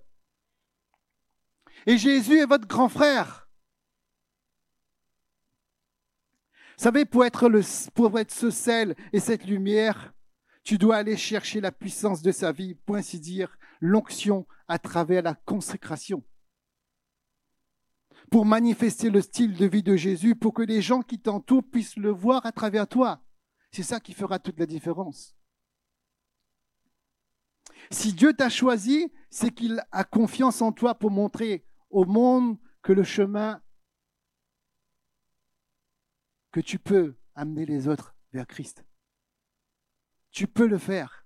Et 1.85 1.97
Jésus 1.97 2.39
est 2.39 2.45
votre 2.45 2.67
grand 2.67 2.89
frère. 2.89 3.47
Vous 6.77 6.83
savez, 6.83 7.05
pour 7.05 7.25
être, 7.25 7.49
le, 7.49 7.61
pour 7.93 8.17
être 8.19 8.31
ce 8.31 8.49
sel 8.49 8.95
et 9.13 9.19
cette 9.19 9.45
lumière, 9.45 10.13
tu 10.69 10.77
dois 10.77 10.97
aller 10.97 11.17
chercher 11.17 11.61
la 11.61 11.71
puissance 11.71 12.21
de 12.21 12.31
sa 12.31 12.51
vie, 12.51 12.75
pour 12.75 12.95
ainsi 12.95 13.19
dire, 13.19 13.57
l'onction 13.81 14.45
à 14.67 14.77
travers 14.77 15.23
la 15.23 15.33
consécration 15.33 16.23
pour 18.29 18.45
manifester 18.45 19.09
le 19.09 19.19
style 19.21 19.55
de 19.55 19.65
vie 19.65 19.81
de 19.81 19.95
Jésus, 19.95 20.35
pour 20.35 20.53
que 20.53 20.61
les 20.61 20.83
gens 20.83 21.01
qui 21.01 21.19
t'entourent 21.19 21.63
puissent 21.63 21.97
le 21.97 22.11
voir 22.11 22.45
à 22.45 22.51
travers 22.51 22.87
toi. 22.87 23.19
C'est 23.71 23.81
ça 23.81 23.99
qui 23.99 24.13
fera 24.13 24.37
toute 24.37 24.59
la 24.59 24.67
différence. 24.67 25.35
Si 27.89 28.13
Dieu 28.13 28.33
t'a 28.33 28.49
choisi, 28.49 29.11
c'est 29.31 29.49
qu'il 29.49 29.83
a 29.91 30.03
confiance 30.03 30.61
en 30.61 30.71
toi 30.71 30.93
pour 30.93 31.09
montrer 31.09 31.65
au 31.89 32.05
monde 32.05 32.59
que 32.83 32.93
le 32.93 33.03
chemin 33.03 33.59
que 36.51 36.59
tu 36.59 36.77
peux 36.77 37.15
amener 37.33 37.65
les 37.65 37.87
autres 37.87 38.13
vers 38.33 38.45
Christ. 38.45 38.85
Tu 40.31 40.47
peux 40.47 40.67
le 40.67 40.77
faire. 40.77 41.25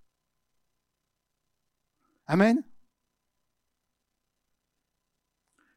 Amen. 2.28 2.64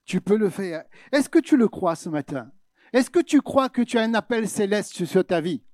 Tu 0.04 0.21
peux 0.21 0.37
le 0.37 0.50
faire. 0.50 0.85
Est-ce 1.11 1.28
que 1.28 1.40
tu 1.40 1.56
le 1.56 1.68
crois 1.68 1.97
ce 1.97 2.09
matin? 2.09 2.52
Est-ce 2.92 3.11
que 3.11 3.18
tu 3.21 3.42
crois 3.42 3.68
que 3.68 3.83
tu 3.83 3.99
as 3.99 4.02
un 4.02 4.14
appel 4.14 4.49
céleste 4.49 5.04
sur 5.04 5.26
ta 5.26 5.40
vie? 5.40 5.64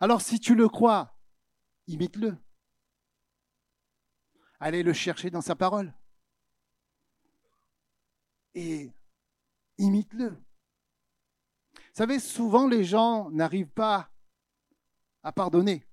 Alors 0.00 0.22
si 0.22 0.40
tu 0.40 0.54
le 0.54 0.68
crois, 0.68 1.14
imite-le. 1.86 2.36
Allez 4.58 4.82
le 4.82 4.94
chercher 4.94 5.30
dans 5.30 5.42
sa 5.42 5.54
parole. 5.54 5.94
Et 8.54 8.90
imite-le. 9.76 10.30
Vous 10.30 11.94
savez, 11.94 12.18
souvent 12.18 12.66
les 12.66 12.84
gens 12.84 13.30
n'arrivent 13.30 13.72
pas 13.72 14.10
à 15.22 15.32
pardonner. 15.32 15.86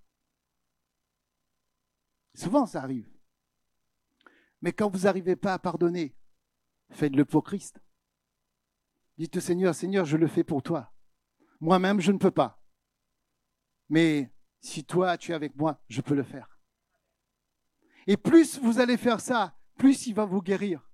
Souvent 2.34 2.66
ça 2.66 2.82
arrive. 2.82 3.10
Mais 4.62 4.74
quand 4.74 4.90
vous 4.90 5.06
n'arrivez 5.06 5.36
pas 5.36 5.54
à 5.54 5.60
pardonner, 5.60 6.16
faites-le 6.92 7.26
pour 7.26 7.44
Christ. 7.44 7.80
Dites 9.18 9.38
au 9.38 9.40
Seigneur, 9.40 9.74
Seigneur, 9.74 10.06
je 10.06 10.18
le 10.18 10.28
fais 10.28 10.44
pour 10.44 10.62
toi. 10.62 10.94
Moi-même, 11.60 12.00
je 12.00 12.12
ne 12.12 12.20
peux 12.20 12.32
pas. 12.32 12.64
Mais 13.90 14.32
si 14.62 14.84
toi, 14.84 15.18
tu 15.18 15.32
es 15.32 15.36
avec 15.36 15.56
moi, 15.56 15.82
je 15.88 16.02
peux 16.02 16.14
le 16.14 16.24
faire. 16.24 16.60
Et 18.06 18.18
plus 18.18 18.60
vous 18.60 18.80
allez 18.80 18.98
faire 18.98 19.20
ça, 19.20 19.58
plus 19.78 20.08
il 20.08 20.14
va 20.14 20.26
vous 20.26 20.42
guérir. 20.42 20.90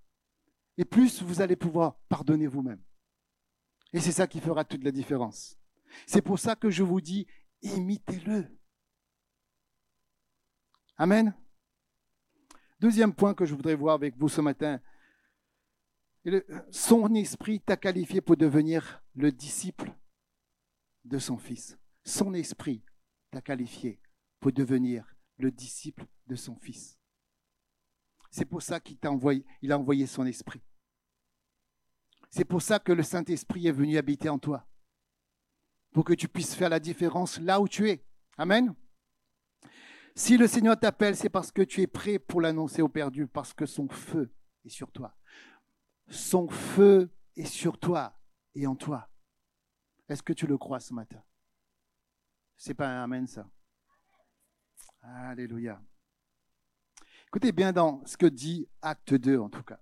Et 0.78 0.86
plus 0.86 1.22
vous 1.22 1.42
allez 1.42 1.56
pouvoir 1.56 2.00
pardonner 2.10 2.48
vous-même. 2.48 2.82
Et 3.92 4.00
c'est 4.00 4.12
ça 4.12 4.26
qui 4.26 4.40
fera 4.40 4.66
toute 4.66 4.84
la 4.84 4.92
différence. 4.92 5.58
C'est 6.08 6.24
pour 6.24 6.40
ça 6.40 6.56
que 6.56 6.72
je 6.72 6.82
vous 6.82 7.02
dis, 7.02 7.28
imitez-le. 7.64 8.48
Amen. 10.98 11.34
Deuxième 12.80 13.14
point 13.14 13.34
que 13.34 13.46
je 13.46 13.56
voudrais 13.56 13.76
voir 13.76 13.96
avec 13.96 14.16
vous 14.18 14.30
ce 14.30 14.42
matin. 14.42 14.80
Son 16.70 17.14
esprit 17.16 17.60
t'a 17.60 17.78
qualifié 17.78 18.22
pour 18.22 18.38
devenir 18.38 19.04
le 19.16 19.32
disciple 19.32 19.94
de 21.04 21.18
son 21.18 21.38
fils. 21.38 21.78
Son 22.06 22.34
esprit 22.34 22.84
t'a 23.32 23.42
qualifié 23.42 24.00
pour 24.40 24.52
devenir 24.52 25.16
le 25.38 25.52
disciple 25.52 26.06
de 26.28 26.36
son 26.36 26.56
fils. 26.56 26.98
C'est 28.30 28.46
pour 28.46 28.62
ça 28.62 28.80
qu'il 28.80 28.98
t'a 28.98 29.12
envoyé, 29.12 29.46
il 29.62 29.72
a 29.72 29.78
envoyé 29.78 30.06
son 30.06 30.26
esprit. 30.26 30.62
C'est 32.30 32.46
pour 32.46 32.62
ça 32.62 32.80
que 32.80 32.92
le 32.92 33.04
Saint-Esprit 33.04 33.68
est 33.68 33.72
venu 33.72 33.98
habiter 33.98 34.28
en 34.28 34.40
toi. 34.40 34.68
Pour 35.94 36.04
que 36.04 36.14
tu 36.14 36.28
puisses 36.28 36.56
faire 36.56 36.70
la 36.70 36.80
différence 36.80 37.40
là 37.40 37.62
où 37.62 37.68
tu 37.68 37.90
es. 37.90 38.04
Amen. 38.38 38.74
Si 40.16 40.38
le 40.38 40.48
Seigneur 40.48 40.80
t'appelle, 40.80 41.16
c'est 41.16 41.30
parce 41.30 41.52
que 41.52 41.62
tu 41.62 41.82
es 41.82 41.88
prêt 41.88 42.20
pour 42.20 42.42
l'annoncer 42.42 42.82
au 42.82 42.90
perdu, 42.90 43.28
parce 43.28 43.54
que 43.54 43.66
son 43.66 43.88
feu 43.90 44.34
est 44.66 44.70
sur 44.70 44.92
toi. 44.92 45.16
Son 46.10 46.50
feu 46.50 47.10
est 47.36 47.46
sur 47.46 47.80
toi 47.80 48.20
et 48.54 48.68
en 48.68 48.76
toi. 48.76 49.10
Est-ce 50.10 50.22
que 50.22 50.34
tu 50.34 50.46
le 50.46 50.58
crois 50.58 50.80
ce 50.80 50.94
matin? 50.94 51.22
C'est 52.58 52.74
pas 52.74 52.88
un 52.88 53.04
amen 53.04 53.26
ça. 53.26 53.50
Alléluia. 55.02 55.82
Écoutez 57.28 57.52
bien 57.52 57.74
dans 57.74 58.06
ce 58.06 58.16
que 58.16 58.28
dit 58.28 58.70
Acte 58.82 59.14
2 59.16 59.40
en 59.40 59.50
tout 59.50 59.64
cas. 59.64 59.80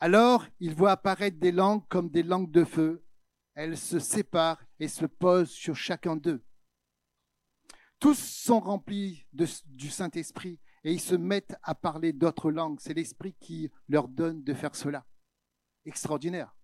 Alors, 0.00 0.46
il 0.60 0.74
voit 0.74 0.92
apparaître 0.92 1.38
des 1.38 1.52
langues 1.52 1.86
comme 1.88 2.08
des 2.08 2.22
langues 2.22 2.50
de 2.50 2.64
feu. 2.64 3.04
Elles 3.58 3.76
se 3.76 3.98
séparent 3.98 4.62
et 4.78 4.86
se 4.86 5.04
posent 5.04 5.50
sur 5.50 5.74
chacun 5.74 6.14
d'eux. 6.14 6.44
Tous 7.98 8.16
sont 8.16 8.60
remplis 8.60 9.26
du 9.32 9.90
Saint-Esprit 9.90 10.60
et 10.84 10.92
ils 10.92 11.00
se 11.00 11.16
mettent 11.16 11.56
à 11.64 11.74
parler 11.74 12.12
d'autres 12.12 12.52
langues. 12.52 12.78
C'est 12.78 12.94
l'Esprit 12.94 13.34
qui 13.40 13.68
leur 13.88 14.06
donne 14.06 14.44
de 14.44 14.54
faire 14.54 14.76
cela. 14.76 15.04
Extraordinaire. 15.84 16.54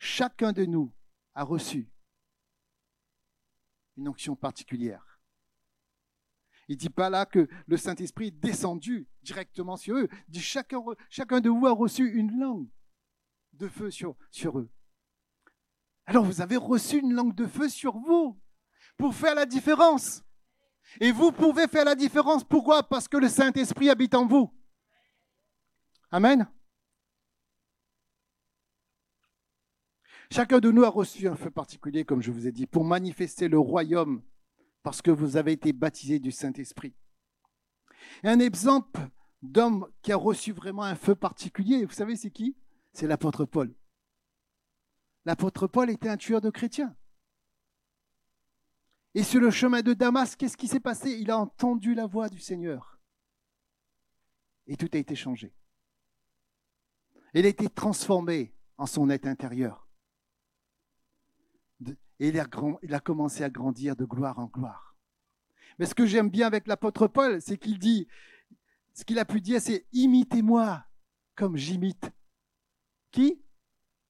Chacun 0.00 0.52
de 0.52 0.66
nous 0.66 0.92
a 1.34 1.44
reçu 1.44 1.90
une 3.96 4.06
onction 4.06 4.36
particulière. 4.36 5.18
Il 6.68 6.74
ne 6.74 6.80
dit 6.80 6.90
pas 6.90 7.08
là 7.08 7.24
que 7.24 7.48
le 7.66 7.76
Saint-Esprit 7.78 8.26
est 8.26 8.32
descendu 8.32 9.08
directement 9.22 9.78
sur 9.78 9.96
eux. 9.96 10.10
Il 10.28 10.32
dit 10.32 10.42
chacun, 10.42 10.78
de 10.78 11.48
vous 11.48 11.66
a 11.66 11.72
reçu 11.72 12.12
une 12.12 12.38
langue 12.38 12.68
de 13.54 13.66
feu 13.66 13.90
sur 13.90 14.58
eux. 14.58 14.70
Alors 16.06 16.24
vous 16.24 16.40
avez 16.40 16.56
reçu 16.56 16.98
une 16.98 17.12
langue 17.12 17.34
de 17.34 17.46
feu 17.46 17.68
sur 17.68 17.96
vous 17.96 18.38
pour 18.96 19.14
faire 19.14 19.34
la 19.34 19.46
différence. 19.46 20.22
Et 21.00 21.12
vous 21.12 21.32
pouvez 21.32 21.68
faire 21.68 21.84
la 21.84 21.94
différence. 21.94 22.44
Pourquoi? 22.44 22.82
Parce 22.82 23.08
que 23.08 23.16
le 23.16 23.28
Saint-Esprit 23.28 23.88
habite 23.88 24.14
en 24.14 24.26
vous. 24.26 24.52
Amen. 26.10 26.46
Chacun 30.30 30.60
de 30.60 30.70
nous 30.70 30.84
a 30.84 30.88
reçu 30.88 31.28
un 31.28 31.36
feu 31.36 31.50
particulier, 31.50 32.04
comme 32.04 32.22
je 32.22 32.30
vous 32.30 32.46
ai 32.46 32.52
dit, 32.52 32.66
pour 32.66 32.84
manifester 32.84 33.48
le 33.48 33.58
royaume, 33.58 34.22
parce 34.82 35.02
que 35.02 35.10
vous 35.10 35.36
avez 35.36 35.52
été 35.52 35.72
baptisés 35.72 36.18
du 36.18 36.32
Saint-Esprit. 36.32 36.94
un 38.22 38.40
exemple 38.40 39.00
d'homme 39.42 39.86
qui 40.00 40.12
a 40.12 40.16
reçu 40.16 40.52
vraiment 40.52 40.84
un 40.84 40.94
feu 40.94 41.14
particulier, 41.14 41.84
vous 41.84 41.92
savez, 41.92 42.16
c'est 42.16 42.30
qui? 42.30 42.56
C'est 42.92 43.06
l'apôtre 43.06 43.44
Paul. 43.44 43.74
L'apôtre 45.24 45.66
Paul 45.66 45.90
était 45.90 46.08
un 46.08 46.16
tueur 46.16 46.40
de 46.40 46.50
chrétiens. 46.50 46.96
Et 49.14 49.22
sur 49.22 49.40
le 49.40 49.50
chemin 49.50 49.82
de 49.82 49.92
Damas, 49.92 50.36
qu'est-ce 50.36 50.56
qui 50.56 50.68
s'est 50.68 50.80
passé? 50.80 51.10
Il 51.10 51.30
a 51.30 51.38
entendu 51.38 51.94
la 51.94 52.06
voix 52.06 52.28
du 52.28 52.40
Seigneur. 52.40 52.98
Et 54.66 54.76
tout 54.76 54.88
a 54.92 54.98
été 54.98 55.14
changé. 55.14 55.54
Il 57.34 57.44
a 57.44 57.48
été 57.48 57.68
transformé 57.68 58.54
en 58.78 58.86
son 58.86 59.10
être 59.10 59.26
intérieur. 59.26 59.86
Et 62.18 62.28
il 62.28 62.38
a, 62.38 62.46
il 62.82 62.94
a 62.94 63.00
commencé 63.00 63.42
à 63.42 63.50
grandir 63.50 63.96
de 63.96 64.04
gloire 64.04 64.38
en 64.38 64.46
gloire. 64.46 64.96
Mais 65.78 65.86
ce 65.86 65.94
que 65.94 66.06
j'aime 66.06 66.30
bien 66.30 66.46
avec 66.46 66.66
l'apôtre 66.66 67.06
Paul, 67.06 67.40
c'est 67.40 67.58
qu'il 67.58 67.78
dit, 67.78 68.06
ce 68.94 69.04
qu'il 69.04 69.18
a 69.18 69.24
pu 69.24 69.40
dire, 69.40 69.60
c'est 69.60 69.86
imitez-moi 69.92 70.84
comme 71.34 71.56
j'imite. 71.56 72.10
Qui? 73.10 73.42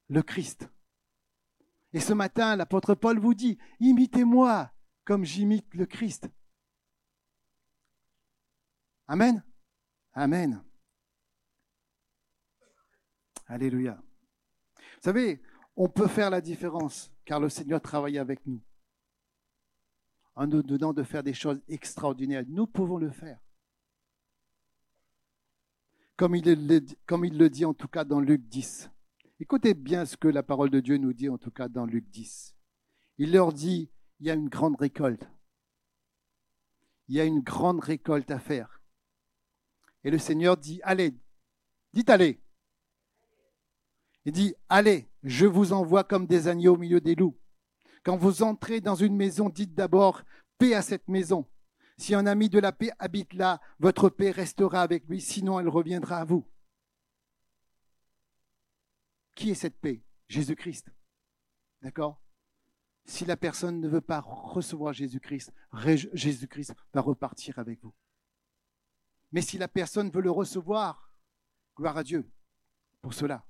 Le 0.09 0.23
Christ. 0.23 0.69
Et 1.93 2.01
ce 2.01 2.13
matin, 2.13 2.57
l'apôtre 2.57 2.95
Paul 2.95 3.19
vous 3.19 3.35
dit, 3.35 3.59
imitez-moi 3.81 4.71
comme 5.05 5.25
j'imite 5.25 5.75
le 5.75 5.87
Christ. 5.87 6.29
Amen. 9.07 9.43
Amen. 10.15 10.63
Alléluia. 13.47 14.01
Vous 14.77 15.03
savez, 15.03 15.43
on 15.77 15.89
peut 15.89 16.09
faire 16.09 16.31
la 16.31 16.41
différence 16.41 17.13
car 17.25 17.41
le 17.41 17.49
Seigneur 17.49 17.81
travaille 17.81 18.19
avec 18.19 18.47
nous. 18.47 18.61
En 20.35 20.47
nous 20.47 20.63
donnant 20.63 20.95
de 20.95 21.03
faire 21.03 21.23
des 21.23 21.35
choses 21.35 21.61
extraordinaires, 21.69 22.45
nous 22.49 22.67
pouvons 22.67 22.97
le 22.97 23.11
faire. 23.11 23.39
Comme 26.17 26.37
il, 26.37 26.45
le, 26.45 27.49
dit 27.49 27.65
en 27.65 27.75
tout 27.75 27.89
cas 27.89 28.05
dans 28.05 28.21
Luc 28.21 28.43
10. 28.49 28.91
Écoutez 29.43 29.75
bien 29.75 30.07
ce 30.07 30.17
que 30.17 30.29
la 30.29 30.45
parole 30.45 30.71
de 30.71 30.79
Dieu 30.79 30.99
nous 30.99 31.13
dit 31.13 31.29
en 31.29 31.37
tout 31.37 31.51
cas 31.51 31.69
dans 31.69 31.85
Luc 31.85 32.09
10. 32.11 32.55
Il 33.19 33.33
leur 33.33 33.53
dit, 33.53 33.91
il 34.21 34.29
y 34.29 34.31
a 34.31 34.35
une 34.35 34.49
grande 34.49 34.77
récolte. 34.79 35.29
Il 37.09 37.17
y 37.17 37.21
a 37.21 37.25
une 37.25 37.41
grande 37.41 37.81
récolte 37.81 38.31
à 38.31 38.39
faire. 38.39 38.81
Et 40.05 40.13
le 40.13 40.19
Seigneur 40.19 40.57
dit, 40.57 40.79
allez, 40.85 41.19
dites 41.93 42.09
allez. 42.09 42.41
Il 44.27 44.31
dit, 44.31 44.55
allez, 44.69 45.11
je 45.25 45.47
vous 45.47 45.73
envoie 45.73 46.05
comme 46.05 46.29
des 46.29 46.47
agneaux 46.47 46.75
au 46.75 46.79
milieu 46.79 47.01
des 47.01 47.17
loups. 47.17 47.37
Quand 48.05 48.17
vous 48.17 48.45
entrez 48.45 48.81
dans 48.81 48.95
une 48.95 49.17
maison, 49.17 49.49
dites 49.49 49.75
d'abord, 49.75 50.23
paix 50.57 50.75
à 50.75 50.83
cette 50.83 51.09
maison. 51.09 51.49
Si 51.97 52.15
un 52.15 52.27
ami 52.27 52.49
de 52.49 52.61
la 52.61 52.71
paix 52.71 52.93
habite 53.01 53.35
là, 53.35 53.61
votre 53.81 54.09
paix 54.09 54.31
restera 54.31 54.83
avec 54.83 55.09
lui, 55.09 55.21
sinon 55.21 55.59
elle 55.59 55.69
reviendra 55.69 56.19
à 56.19 56.25
vous. 56.25 56.47
Qui 59.35 59.51
est 59.51 59.55
cette 59.55 59.79
paix? 59.79 60.05
Jésus-Christ. 60.29 60.91
D'accord? 61.83 62.23
Si 63.05 63.25
la 63.25 63.37
personne 63.37 63.81
ne 63.81 63.89
veut 63.89 64.01
pas 64.01 64.21
recevoir 64.21 64.93
Jésus-Christ, 64.93 65.53
Jésus-Christ 66.13 66.75
va 66.95 67.01
repartir 67.01 67.59
avec 67.59 67.83
vous. 67.83 67.95
Mais 69.33 69.43
si 69.43 69.59
la 69.59 69.69
personne 69.69 70.11
veut 70.11 70.21
le 70.21 70.31
recevoir, 70.31 71.13
gloire 71.77 71.97
à 71.97 72.05
Dieu 72.05 72.31
pour 73.01 73.15
cela. 73.15 73.45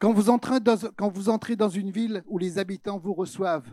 Quand 0.00 0.12
vous, 0.14 0.30
entrez 0.30 1.56
dans, 1.56 1.68
une 1.68 1.90
ville 1.90 2.24
où 2.26 2.38
les 2.38 2.58
habitants 2.58 2.98
vous 2.98 3.12
reçoivent, 3.12 3.70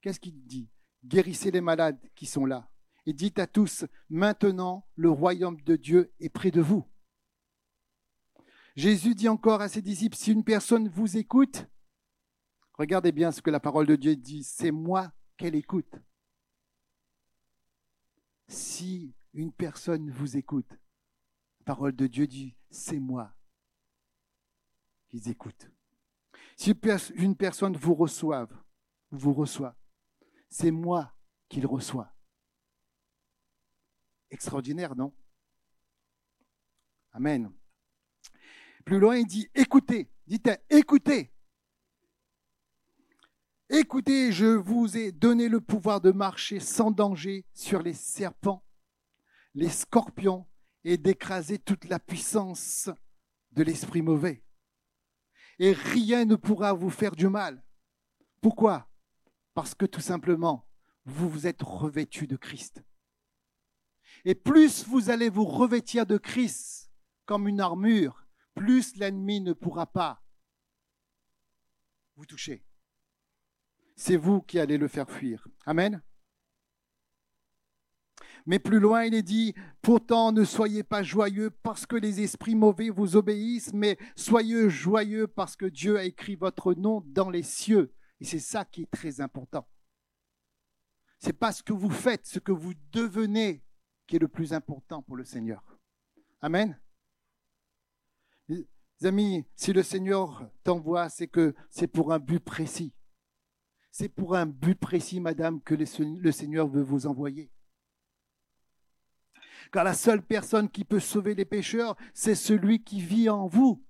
qu'est-ce 0.00 0.18
qu'il 0.18 0.42
dit? 0.46 0.70
Guérissez 1.04 1.50
les 1.50 1.60
malades 1.60 2.00
qui 2.14 2.24
sont 2.24 2.46
là. 2.46 2.70
Et 3.04 3.12
dites 3.12 3.38
à 3.38 3.46
tous, 3.46 3.84
maintenant 4.08 4.86
le 4.96 5.10
royaume 5.10 5.60
de 5.60 5.76
Dieu 5.76 6.12
est 6.20 6.30
près 6.30 6.50
de 6.50 6.62
vous. 6.62 6.86
Jésus 8.78 9.16
dit 9.16 9.28
encore 9.28 9.60
à 9.60 9.68
ses 9.68 9.82
disciples, 9.82 10.16
si 10.16 10.30
une 10.30 10.44
personne 10.44 10.88
vous 10.88 11.16
écoute, 11.16 11.66
regardez 12.74 13.10
bien 13.10 13.32
ce 13.32 13.42
que 13.42 13.50
la 13.50 13.58
parole 13.58 13.86
de 13.86 13.96
Dieu 13.96 14.14
dit, 14.14 14.44
c'est 14.44 14.70
moi 14.70 15.10
qu'elle 15.36 15.56
écoute. 15.56 15.96
Si 18.46 19.16
une 19.34 19.52
personne 19.52 20.12
vous 20.12 20.36
écoute, 20.36 20.70
la 20.70 21.64
parole 21.64 21.96
de 21.96 22.06
Dieu 22.06 22.28
dit, 22.28 22.54
c'est 22.70 23.00
moi 23.00 23.34
qu'ils 25.08 25.28
écoutent. 25.28 25.68
Si 26.56 26.72
une 27.16 27.34
personne 27.34 27.76
vous 27.76 27.96
reçoive, 27.96 28.56
vous 29.10 29.34
reçoit, 29.34 29.74
c'est 30.50 30.70
moi 30.70 31.12
qu'il 31.48 31.66
reçoit. 31.66 32.14
Extraordinaire, 34.30 34.94
non? 34.94 35.12
Amen. 37.10 37.52
Plus 38.88 39.00
loin, 39.00 39.18
il 39.18 39.26
dit 39.26 39.50
écoutez, 39.54 40.08
dites 40.26 40.48
écoutez. 40.70 41.30
Écoutez, 43.68 44.32
je 44.32 44.46
vous 44.46 44.96
ai 44.96 45.12
donné 45.12 45.50
le 45.50 45.60
pouvoir 45.60 46.00
de 46.00 46.10
marcher 46.10 46.58
sans 46.58 46.90
danger 46.90 47.44
sur 47.52 47.82
les 47.82 47.92
serpents, 47.92 48.64
les 49.54 49.68
scorpions 49.68 50.46
et 50.84 50.96
d'écraser 50.96 51.58
toute 51.58 51.84
la 51.84 51.98
puissance 51.98 52.88
de 53.52 53.62
l'esprit 53.62 54.00
mauvais 54.00 54.42
et 55.58 55.74
rien 55.74 56.24
ne 56.24 56.36
pourra 56.36 56.72
vous 56.72 56.88
faire 56.88 57.14
du 57.14 57.28
mal. 57.28 57.62
Pourquoi? 58.40 58.88
Parce 59.52 59.74
que 59.74 59.84
tout 59.84 60.00
simplement, 60.00 60.66
vous 61.04 61.28
vous 61.28 61.46
êtes 61.46 61.60
revêtu 61.60 62.26
de 62.26 62.36
Christ. 62.36 62.82
Et 64.24 64.34
plus 64.34 64.86
vous 64.86 65.10
allez 65.10 65.28
vous 65.28 65.44
revêtir 65.44 66.06
de 66.06 66.16
Christ 66.16 66.90
comme 67.26 67.48
une 67.48 67.60
armure, 67.60 68.24
plus 68.58 68.96
l'ennemi 68.96 69.40
ne 69.40 69.52
pourra 69.52 69.86
pas 69.86 70.22
vous 72.16 72.26
toucher. 72.26 72.64
C'est 73.96 74.16
vous 74.16 74.42
qui 74.42 74.58
allez 74.58 74.78
le 74.78 74.88
faire 74.88 75.10
fuir. 75.10 75.46
Amen. 75.64 76.02
Mais 78.46 78.58
plus 78.58 78.80
loin, 78.80 79.04
il 79.04 79.14
est 79.14 79.22
dit, 79.22 79.54
pourtant 79.82 80.32
ne 80.32 80.44
soyez 80.44 80.82
pas 80.82 81.02
joyeux 81.02 81.50
parce 81.50 81.86
que 81.86 81.96
les 81.96 82.20
esprits 82.20 82.54
mauvais 82.54 82.90
vous 82.90 83.16
obéissent, 83.16 83.72
mais 83.74 83.98
soyez 84.16 84.70
joyeux 84.70 85.26
parce 85.26 85.54
que 85.54 85.66
Dieu 85.66 85.98
a 85.98 86.04
écrit 86.04 86.34
votre 86.34 86.74
nom 86.74 87.02
dans 87.06 87.30
les 87.30 87.42
cieux. 87.42 87.94
Et 88.20 88.24
c'est 88.24 88.38
ça 88.38 88.64
qui 88.64 88.82
est 88.82 88.90
très 88.90 89.20
important. 89.20 89.68
C'est 91.18 91.38
pas 91.38 91.52
ce 91.52 91.62
que 91.62 91.72
vous 91.72 91.90
faites, 91.90 92.26
ce 92.26 92.38
que 92.38 92.52
vous 92.52 92.74
devenez 92.92 93.62
qui 94.06 94.16
est 94.16 94.20
le 94.20 94.28
plus 94.28 94.52
important 94.52 95.02
pour 95.02 95.16
le 95.16 95.24
Seigneur. 95.24 95.62
Amen. 96.40 96.78
Amis, 99.04 99.46
si 99.54 99.72
le 99.72 99.82
Seigneur 99.82 100.50
t'envoie, 100.64 101.08
c'est 101.08 101.28
que 101.28 101.54
c'est 101.70 101.86
pour 101.86 102.12
un 102.12 102.18
but 102.18 102.40
précis. 102.40 102.92
C'est 103.90 104.08
pour 104.08 104.34
un 104.34 104.46
but 104.46 104.74
précis, 104.78 105.20
madame, 105.20 105.60
que 105.62 105.74
le 105.74 106.32
Seigneur 106.32 106.68
veut 106.68 106.82
vous 106.82 107.06
envoyer. 107.06 107.50
Car 109.72 109.84
la 109.84 109.94
seule 109.94 110.22
personne 110.22 110.70
qui 110.70 110.84
peut 110.84 111.00
sauver 111.00 111.34
les 111.34 111.44
pécheurs, 111.44 111.96
c'est 112.14 112.34
celui 112.34 112.82
qui 112.82 113.00
vit 113.00 113.28
en 113.28 113.46
vous. 113.46 113.84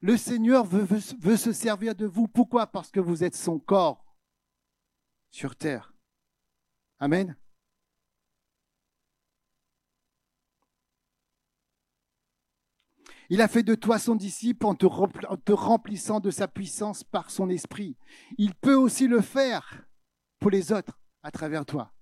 Le 0.00 0.16
Seigneur 0.16 0.64
veut, 0.64 1.36
se 1.36 1.52
servir 1.52 1.94
de 1.94 2.06
vous. 2.06 2.28
Pourquoi? 2.28 2.66
Parce 2.66 2.90
que 2.90 3.00
vous 3.00 3.24
êtes 3.24 3.36
son 3.36 3.58
corps 3.58 4.04
sur 5.30 5.56
terre. 5.56 5.94
Amen. 6.98 7.36
Il 13.28 13.40
a 13.40 13.48
fait 13.48 13.62
de 13.62 13.74
toi 13.74 13.98
son 13.98 14.14
disciple 14.14 14.66
en 14.66 14.74
te, 14.74 15.52
remplissant 15.52 16.20
de 16.20 16.30
sa 16.30 16.48
puissance 16.48 17.02
par 17.04 17.30
son 17.30 17.48
esprit. 17.48 17.96
Il 18.38 18.54
peut 18.54 18.76
aussi 18.76 19.08
le 19.08 19.20
faire 19.20 19.86
pour 20.38 20.50
les 20.50 20.72
autres 20.72 20.98
à 21.22 21.30
travers 21.30 21.66
toi 21.66 21.92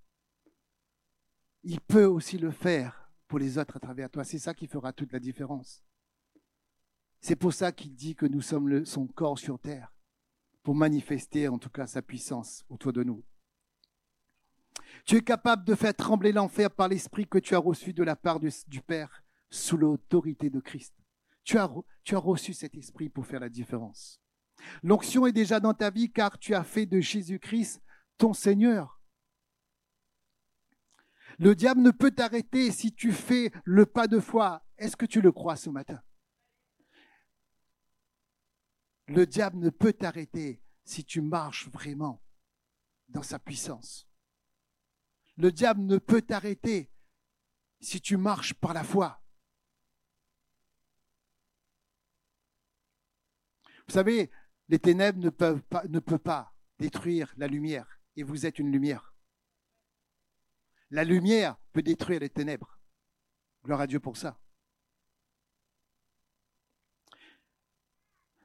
il 1.65 1.81
peut 1.81 2.05
aussi 2.05 2.39
le 2.39 2.51
faire 2.51 3.11
pour 3.27 3.39
les 3.39 3.59
autres 3.59 3.77
à 3.77 3.81
travers 3.81 4.11
toi. 4.11 4.23
C'est 4.23 4.39
ça 4.39 4.55
qui 4.55 4.67
fera 4.67 4.93
toute 4.93 5.13
la 5.13 5.19
différence. 5.19 5.83
C'est 7.21 7.37
pour 7.37 7.55
ça 7.55 7.73
qu'il 7.73 7.95
dit 7.95 8.15
que 8.15 8.27
nous 8.27 8.43
sommes 8.43 8.85
son 8.85 9.07
corps 9.07 9.39
sur 9.39 9.59
terre, 9.59 9.93
pour 10.63 10.75
manifester 10.75 11.49
en 11.49 11.59
tout 11.59 11.71
cas 11.71 11.87
sa 11.87 12.03
puissance 12.03 12.65
autour 12.69 12.93
de 12.93 13.03
nous. 13.03 13.25
Tu 15.07 15.17
es 15.17 15.23
capable 15.23 15.65
de 15.65 15.75
faire 15.75 15.95
trembler 15.95 16.33
l'enfer 16.33 16.71
par 16.71 16.89
l'esprit 16.89 17.27
que 17.27 17.39
tu 17.39 17.55
as 17.55 17.59
reçu 17.59 17.93
de 17.93 18.03
la 18.03 18.15
part 18.15 18.41
du, 18.41 18.81
Père 18.87 19.25
sous 19.51 19.77
l'autorité 19.77 20.51
de 20.51 20.61
Christ. 20.61 20.95
Tu 21.45 21.59
as, 21.59 22.19
reçu 22.19 22.55
cet 22.55 22.75
esprit 22.75 23.09
pour 23.09 23.27
faire 23.27 23.41
la 23.41 23.49
différence. 23.49 24.21
L'onction 24.83 25.27
est 25.27 25.33
déjà 25.33 25.61
dans 25.61 25.75
ta 25.75 25.91
vie 25.91 26.11
car 26.11 26.39
tu 26.39 26.55
as 26.55 26.65
fait 26.65 26.87
de 26.87 27.01
Jésus-Christ 27.01 27.83
ton 28.17 28.33
Seigneur. 28.33 29.01
Le 31.39 31.55
diable 31.55 31.83
ne 31.83 31.91
peut 31.91 32.13
t'arrêter 32.13 32.71
si 32.71 32.93
tu 32.93 33.13
fais 33.13 33.51
le 33.65 33.87
pas 33.87 34.07
de 34.07 34.21
foi. 34.21 34.65
Est-ce 34.79 34.97
que 34.97 35.07
tu 35.07 35.21
le 35.21 35.33
crois 35.33 35.57
ce 35.57 35.69
matin? 35.69 36.01
Le 39.07 39.27
diable 39.27 39.59
ne 39.59 39.71
peut 39.71 39.93
t'arrêter 39.93 40.63
si 40.85 41.05
tu 41.05 41.21
marches 41.21 41.69
vraiment 41.69 42.23
dans 43.09 43.23
sa 43.23 43.39
puissance. 43.39 44.09
Le 45.37 45.53
diable 45.53 45.83
ne 45.83 45.99
peut 45.99 46.23
t'arrêter 46.23 46.91
si 47.81 48.01
tu 48.01 48.17
marches 48.17 48.55
par 48.55 48.73
la 48.73 48.85
foi. 48.85 49.24
Vous 53.87 53.95
savez, 53.95 54.31
les 54.69 54.79
ténèbres 54.79 55.21
ne 55.21 55.31
peuvent 55.31 56.19
pas, 56.19 56.55
détruire 56.79 57.33
la 57.37 57.47
lumière, 57.47 58.01
et 58.17 58.23
vous 58.23 58.47
êtes 58.47 58.59
une 58.59 58.73
lumière. 58.73 59.15
La 60.91 61.05
lumière 61.05 61.57
peut 61.73 61.83
détruire 61.83 62.21
les 62.21 62.31
ténèbres. 62.31 62.79
Gloire 63.65 63.81
à 63.81 63.87
Dieu 63.87 64.01
pour 64.01 64.17
ça. 64.17 64.39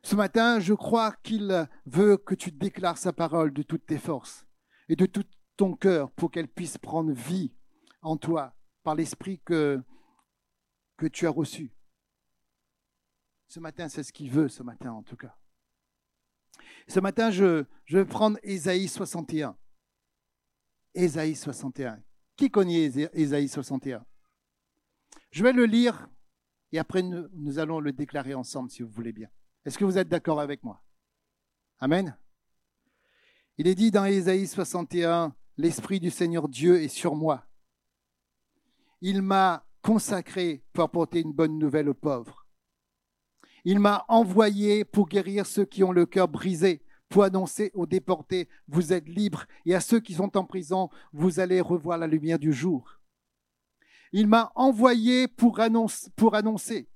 Ce 0.02 0.16
matin, 0.16 0.60
je 0.60 0.74
crois 0.74 1.12
qu'il 1.24 1.68
veut 1.86 2.18
que 2.18 2.34
tu 2.34 2.52
déclares 2.52 2.98
sa 2.98 3.14
parole 3.14 3.54
de 3.54 3.62
toutes 3.62 3.86
tes 3.86 4.00
forces 4.00 4.46
et 4.88 4.96
de 4.96 5.06
tout 5.06 5.26
ton 5.56 5.76
cœur 5.76 6.10
pour 6.12 6.32
qu'elle 6.32 6.48
puisse 6.48 6.78
prendre 6.78 7.12
vie 7.12 7.54
en 8.02 8.18
toi 8.18 8.56
par 8.84 8.96
l'esprit 8.96 9.40
que, 9.40 9.84
que 10.98 11.06
tu 11.06 11.28
as 11.28 11.32
reçu. 11.32 11.72
Ce 13.50 13.60
matin, 13.60 13.90
c'est 13.90 14.04
ce 14.04 14.14
qu'il 14.14 14.30
veut, 14.30 14.48
ce 14.48 14.62
matin 14.62 14.92
en 14.92 15.02
tout 15.02 15.18
cas. 15.18 15.36
Ce 16.88 17.00
matin, 17.00 17.32
je, 17.32 17.66
je 17.86 17.98
vais 17.98 18.06
prendre 18.06 18.38
Ésaïe 18.44 18.88
61. 18.88 19.58
Ésaïe 20.94 21.36
61. 21.36 22.00
Qui 22.38 22.52
connaît 22.52 22.92
Ésaïe 23.14 23.50
61 23.50 24.06
Je 25.32 25.44
vais 25.44 25.52
le 25.52 25.66
lire 25.66 26.08
et 26.72 26.78
après 26.78 27.02
nous, 27.02 27.58
allons 27.58 27.80
le 27.80 27.92
déclarer 27.92 28.36
ensemble 28.36 28.70
si 28.70 28.84
vous 28.84 28.90
voulez 28.90 29.14
bien. 29.14 29.30
Est-ce 29.66 29.80
que 29.80 29.86
vous 29.86 29.98
êtes 29.98 30.10
d'accord 30.10 30.40
avec 30.40 30.64
moi? 30.64 30.84
Amen. 31.80 32.16
Il 33.58 33.68
est 33.68 33.76
dit 33.76 33.90
dans 33.90 34.06
Ésaïe 34.06 34.48
61, 34.48 35.36
L'Esprit 35.58 36.00
du 36.00 36.12
Seigneur 36.12 36.48
Dieu 36.48 36.82
est 36.82 36.88
sur 36.88 37.16
moi. 37.16 37.46
Il 39.02 39.24
m'a 39.24 39.66
consacré 39.82 40.64
pour 40.72 40.84
apporter 40.84 41.20
une 41.20 41.34
bonne 41.34 41.58
nouvelle 41.58 41.90
aux 41.90 41.96
pauvres. 41.96 42.39
Il 43.66 43.80
m'a 43.80 44.06
envoyé 44.08 44.86
pour 44.86 45.08
guérir 45.08 45.46
ceux 45.46 45.66
qui 45.66 45.84
ont 45.84 45.92
le 45.92 46.06
cœur 46.06 46.28
brisé, 46.28 46.82
pour 47.10 47.24
annoncer 47.24 47.72
aux 47.74 47.88
déportés, 47.88 48.48
vous 48.68 48.94
êtes 48.94 49.08
libres, 49.08 49.46
et 49.66 49.76
à 49.76 49.82
ceux 49.82 50.00
qui 50.00 50.14
sont 50.14 50.38
en 50.38 50.46
prison, 50.46 50.90
vous 51.12 51.40
allez 51.40 51.60
revoir 51.60 51.98
la 51.98 52.08
lumière 52.08 52.40
du 52.40 52.54
jour. 52.54 53.00
Il 54.12 54.28
m'a 54.28 54.52
envoyé 54.56 55.28
pour 55.28 55.60
annoncer, 55.60 56.10
pour 56.16 56.36
annoncer. 56.36 56.90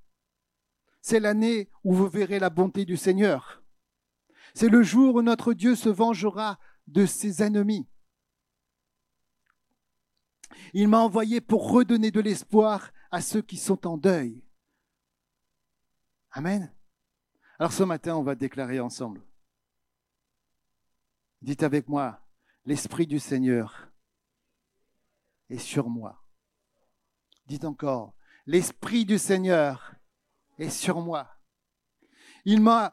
C'est 1.00 1.20
l'année 1.20 1.68
où 1.82 1.94
vous 1.94 2.08
verrez 2.08 2.38
la 2.38 2.50
bonté 2.50 2.84
du 2.84 2.96
Seigneur. 2.96 3.62
C'est 4.54 4.68
le 4.68 4.82
jour 4.82 5.16
où 5.16 5.22
notre 5.22 5.52
Dieu 5.52 5.74
se 5.74 5.88
vengera 5.88 6.58
de 6.86 7.06
ses 7.06 7.42
ennemis. 7.42 7.86
Il 10.72 10.88
m'a 10.88 11.00
envoyé 11.00 11.40
pour 11.40 11.70
redonner 11.70 12.10
de 12.10 12.20
l'espoir 12.20 12.92
à 13.10 13.20
ceux 13.20 13.42
qui 13.42 13.56
sont 13.56 13.86
en 13.86 13.96
deuil. 13.96 14.42
Amen. 16.36 16.74
Alors 17.60 17.72
ce 17.72 17.84
matin, 17.84 18.16
on 18.16 18.24
va 18.24 18.34
déclarer 18.34 18.80
ensemble. 18.80 19.22
Dites 21.40 21.62
avec 21.62 21.88
moi, 21.88 22.20
l'Esprit 22.64 23.06
du 23.06 23.20
Seigneur 23.20 23.88
est 25.48 25.58
sur 25.58 25.88
moi. 25.88 26.24
Dites 27.46 27.64
encore, 27.64 28.14
l'Esprit 28.46 29.04
du 29.04 29.16
Seigneur 29.16 29.94
est 30.58 30.70
sur 30.70 31.00
moi. 31.00 31.36
Il 32.44 32.60
m'a 32.60 32.92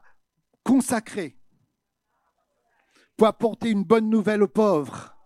consacré 0.62 1.36
pour 3.16 3.26
apporter 3.26 3.70
une 3.70 3.82
bonne 3.82 4.08
nouvelle 4.08 4.44
aux 4.44 4.48
pauvres. 4.48 5.16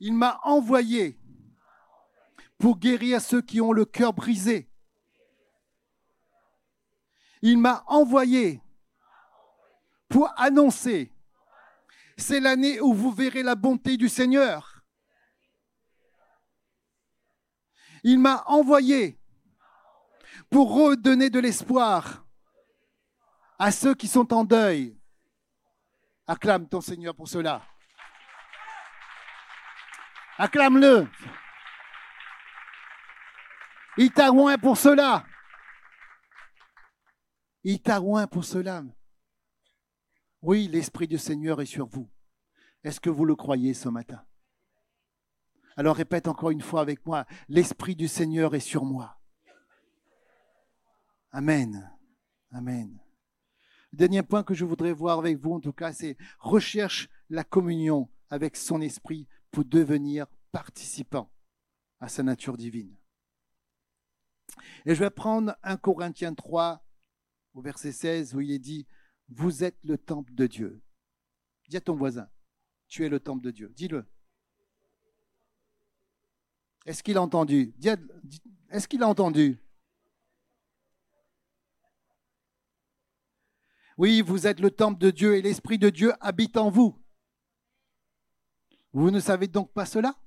Il 0.00 0.14
m'a 0.14 0.40
envoyé 0.42 1.20
pour 2.58 2.78
guérir 2.78 3.20
ceux 3.20 3.40
qui 3.40 3.60
ont 3.60 3.72
le 3.72 3.84
cœur 3.84 4.12
brisé. 4.12 4.71
Il 7.42 7.58
m'a 7.58 7.82
envoyé 7.88 8.62
pour 10.08 10.32
annoncer. 10.36 11.12
C'est 12.16 12.38
l'année 12.38 12.80
où 12.80 12.94
vous 12.94 13.10
verrez 13.10 13.42
la 13.42 13.56
bonté 13.56 13.96
du 13.96 14.08
Seigneur. 14.08 14.82
Il 18.04 18.18
m'a 18.18 18.44
envoyé 18.46 19.18
pour 20.50 20.72
redonner 20.74 21.30
de 21.30 21.40
l'espoir 21.40 22.24
à 23.58 23.72
ceux 23.72 23.94
qui 23.94 24.06
sont 24.06 24.32
en 24.32 24.44
deuil. 24.44 24.96
Acclame 26.26 26.68
ton 26.68 26.80
Seigneur 26.80 27.14
pour 27.14 27.28
cela. 27.28 27.62
Acclame-le. 30.38 31.08
Il 33.96 34.10
t'a 34.12 34.30
pour 34.58 34.76
cela. 34.76 35.24
Il 37.64 37.80
t'a 37.80 37.98
loin 37.98 38.26
pour 38.26 38.44
cela. 38.44 38.84
Oui, 40.40 40.66
l'Esprit 40.68 41.06
du 41.06 41.18
Seigneur 41.18 41.60
est 41.60 41.66
sur 41.66 41.86
vous. 41.86 42.10
Est-ce 42.82 43.00
que 43.00 43.10
vous 43.10 43.24
le 43.24 43.36
croyez 43.36 43.74
ce 43.74 43.88
matin? 43.88 44.24
Alors 45.76 45.96
répète 45.96 46.28
encore 46.28 46.50
une 46.50 46.60
fois 46.60 46.80
avec 46.80 47.06
moi, 47.06 47.26
l'Esprit 47.48 47.94
du 47.94 48.08
Seigneur 48.08 48.54
est 48.54 48.60
sur 48.60 48.84
moi. 48.84 49.20
Amen. 51.30 51.90
Amen. 52.50 52.98
Le 53.92 53.98
dernier 53.98 54.22
point 54.22 54.42
que 54.42 54.54
je 54.54 54.64
voudrais 54.64 54.92
voir 54.92 55.18
avec 55.18 55.38
vous, 55.38 55.52
en 55.52 55.60
tout 55.60 55.72
cas, 55.72 55.92
c'est 55.92 56.16
recherche 56.38 57.08
la 57.30 57.44
communion 57.44 58.10
avec 58.28 58.56
son 58.56 58.80
esprit 58.80 59.28
pour 59.50 59.64
devenir 59.64 60.26
participant 60.50 61.30
à 62.00 62.08
sa 62.08 62.22
nature 62.22 62.56
divine. 62.56 62.96
Et 64.84 64.94
je 64.94 65.00
vais 65.00 65.10
prendre 65.10 65.56
un 65.62 65.76
Corinthiens 65.76 66.34
3 66.34 66.84
au 67.54 67.60
verset 67.60 67.92
16 67.92 68.34
où 68.34 68.40
il 68.40 68.50
est 68.50 68.58
dit 68.58 68.86
vous 69.28 69.64
êtes 69.64 69.78
le 69.84 69.96
temple 69.98 70.34
de 70.34 70.46
Dieu. 70.46 70.82
Dis 71.68 71.76
à 71.76 71.80
ton 71.80 71.94
voisin, 71.94 72.28
tu 72.88 73.04
es 73.04 73.08
le 73.08 73.20
temple 73.20 73.42
de 73.42 73.50
Dieu. 73.50 73.72
Dis-le. 73.74 74.06
Est-ce 76.84 77.02
qu'il 77.02 77.16
a 77.16 77.22
entendu? 77.22 77.74
Est-ce 78.68 78.88
qu'il 78.88 79.02
a 79.02 79.08
entendu? 79.08 79.58
Oui, 83.96 84.20
vous 84.20 84.46
êtes 84.46 84.60
le 84.60 84.70
temple 84.70 84.98
de 84.98 85.10
Dieu 85.10 85.36
et 85.36 85.42
l'Esprit 85.42 85.78
de 85.78 85.90
Dieu 85.90 86.12
habite 86.20 86.56
en 86.56 86.70
vous. 86.70 86.98
Vous 88.92 89.10
ne 89.10 89.20
savez 89.20 89.46
donc 89.46 89.72
pas 89.72 89.86
cela? 89.86 90.18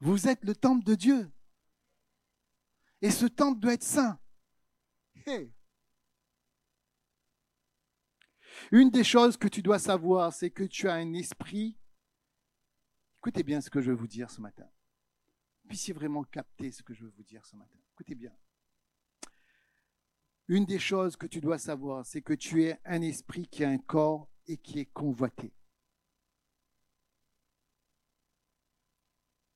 Vous 0.00 0.28
êtes 0.28 0.44
le 0.44 0.54
temple 0.54 0.84
de 0.84 0.94
Dieu. 0.94 1.30
Et 3.00 3.10
ce 3.10 3.26
temple 3.26 3.60
doit 3.60 3.74
être 3.74 3.82
saint. 3.82 4.18
Une 8.72 8.90
des 8.90 9.04
choses 9.04 9.36
que 9.36 9.48
tu 9.48 9.62
dois 9.62 9.78
savoir, 9.78 10.32
c'est 10.32 10.50
que 10.50 10.64
tu 10.64 10.88
as 10.88 10.94
un 10.94 11.12
esprit. 11.14 11.76
Écoutez 13.18 13.42
bien 13.42 13.60
ce 13.60 13.70
que 13.70 13.80
je 13.80 13.90
veux 13.90 13.96
vous 13.96 14.06
dire 14.06 14.30
ce 14.30 14.40
matin. 14.40 14.68
Puissiez 15.68 15.94
vraiment 15.94 16.24
capter 16.24 16.70
ce 16.70 16.82
que 16.82 16.92
je 16.92 17.04
veux 17.04 17.12
vous 17.16 17.22
dire 17.22 17.44
ce 17.46 17.56
matin. 17.56 17.78
Écoutez 17.92 18.14
bien. 18.14 18.32
Une 20.46 20.66
des 20.66 20.78
choses 20.78 21.16
que 21.16 21.26
tu 21.26 21.40
dois 21.40 21.58
savoir, 21.58 22.04
c'est 22.04 22.20
que 22.20 22.34
tu 22.34 22.64
es 22.64 22.78
un 22.84 23.00
esprit 23.00 23.48
qui 23.48 23.64
a 23.64 23.70
un 23.70 23.78
corps 23.78 24.28
et 24.46 24.58
qui 24.58 24.78
est 24.78 24.92
convoité. 24.92 25.54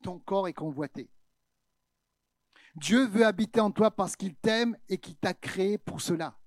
Ton 0.02 0.18
corps 0.18 0.48
est 0.48 0.54
convoité. 0.54 1.10
Dieu 2.78 3.06
veut 3.06 3.26
habiter 3.26 3.60
en 3.60 3.70
toi 3.70 3.90
parce 3.90 4.16
qu'il 4.16 4.34
t'aime 4.34 4.76
et 4.88 4.98
qu'il 4.98 5.16
t'a 5.16 5.34
créé 5.34 5.78
pour 5.78 6.00
cela. 6.00 6.38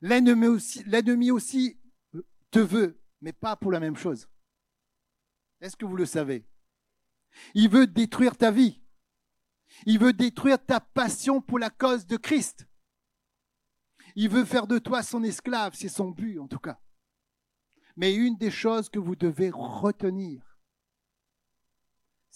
L'ennemi 0.00 0.46
aussi, 0.46 0.84
l'ennemi 0.84 1.30
aussi 1.30 1.80
te 2.50 2.58
veut, 2.58 3.00
mais 3.20 3.32
pas 3.32 3.56
pour 3.56 3.72
la 3.72 3.80
même 3.80 3.96
chose. 3.96 4.28
Est-ce 5.60 5.76
que 5.76 5.86
vous 5.86 5.96
le 5.96 6.06
savez? 6.06 6.46
Il 7.54 7.68
veut 7.68 7.86
détruire 7.86 8.36
ta 8.36 8.50
vie. 8.50 8.82
Il 9.84 9.98
veut 9.98 10.12
détruire 10.12 10.64
ta 10.64 10.80
passion 10.80 11.40
pour 11.40 11.58
la 11.58 11.70
cause 11.70 12.06
de 12.06 12.16
Christ. 12.16 12.66
Il 14.14 14.28
veut 14.28 14.44
faire 14.44 14.66
de 14.66 14.78
toi 14.78 15.02
son 15.02 15.22
esclave, 15.24 15.74
c'est 15.74 15.88
son 15.88 16.10
but 16.10 16.38
en 16.38 16.46
tout 16.46 16.58
cas. 16.58 16.80
Mais 17.96 18.14
une 18.14 18.36
des 18.36 18.50
choses 18.50 18.88
que 18.88 18.98
vous 18.98 19.16
devez 19.16 19.50
retenir, 19.50 20.55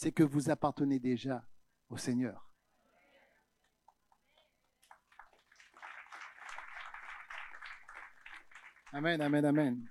c'est 0.01 0.13
que 0.13 0.23
vous 0.23 0.49
appartenez 0.49 0.99
déjà 0.99 1.47
au 1.91 1.99
Seigneur. 1.99 2.51
Amen, 8.93 9.21
amen, 9.21 9.45
amen. 9.45 9.87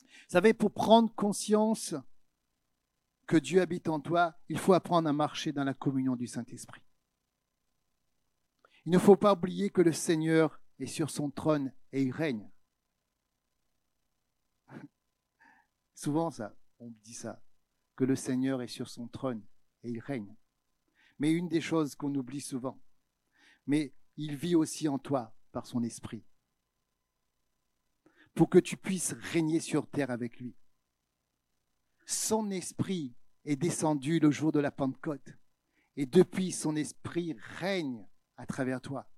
Vous 0.00 0.06
savez, 0.28 0.54
pour 0.54 0.72
prendre 0.72 1.14
conscience 1.14 1.94
que 3.26 3.36
Dieu 3.36 3.60
habite 3.60 3.90
en 3.90 4.00
toi, 4.00 4.34
il 4.48 4.58
faut 4.58 4.72
apprendre 4.72 5.10
à 5.10 5.12
marcher 5.12 5.52
dans 5.52 5.64
la 5.64 5.74
communion 5.74 6.16
du 6.16 6.26
Saint-Esprit. 6.26 6.80
Il 8.86 8.92
ne 8.92 8.98
faut 8.98 9.16
pas 9.16 9.34
oublier 9.34 9.68
que 9.68 9.82
le 9.82 9.92
Seigneur 9.92 10.58
est 10.78 10.86
sur 10.86 11.10
son 11.10 11.30
trône 11.30 11.74
et 11.92 12.02
il 12.02 12.12
règne. 12.12 12.50
Souvent, 15.94 16.30
ça, 16.30 16.56
on 16.78 16.88
dit 16.88 17.12
ça, 17.12 17.42
que 17.98 18.04
le 18.04 18.14
Seigneur 18.14 18.62
est 18.62 18.68
sur 18.68 18.88
son 18.88 19.08
trône 19.08 19.42
et 19.82 19.90
il 19.90 19.98
règne. 19.98 20.36
Mais 21.18 21.32
une 21.32 21.48
des 21.48 21.60
choses 21.60 21.96
qu'on 21.96 22.14
oublie 22.14 22.40
souvent, 22.40 22.80
mais 23.66 23.92
il 24.16 24.36
vit 24.36 24.54
aussi 24.54 24.86
en 24.86 25.00
toi 25.00 25.34
par 25.50 25.66
son 25.66 25.82
esprit. 25.82 26.24
Pour 28.34 28.48
que 28.50 28.58
tu 28.60 28.76
puisses 28.76 29.14
régner 29.32 29.58
sur 29.58 29.88
terre 29.88 30.12
avec 30.12 30.38
lui. 30.38 30.54
Son 32.06 32.52
esprit 32.52 33.16
est 33.44 33.56
descendu 33.56 34.20
le 34.20 34.30
jour 34.30 34.52
de 34.52 34.60
la 34.60 34.70
Pentecôte. 34.70 35.36
Et 35.96 36.06
depuis, 36.06 36.52
son 36.52 36.76
esprit 36.76 37.34
règne 37.58 38.06
à 38.36 38.46
travers 38.46 38.80
toi. 38.80 39.10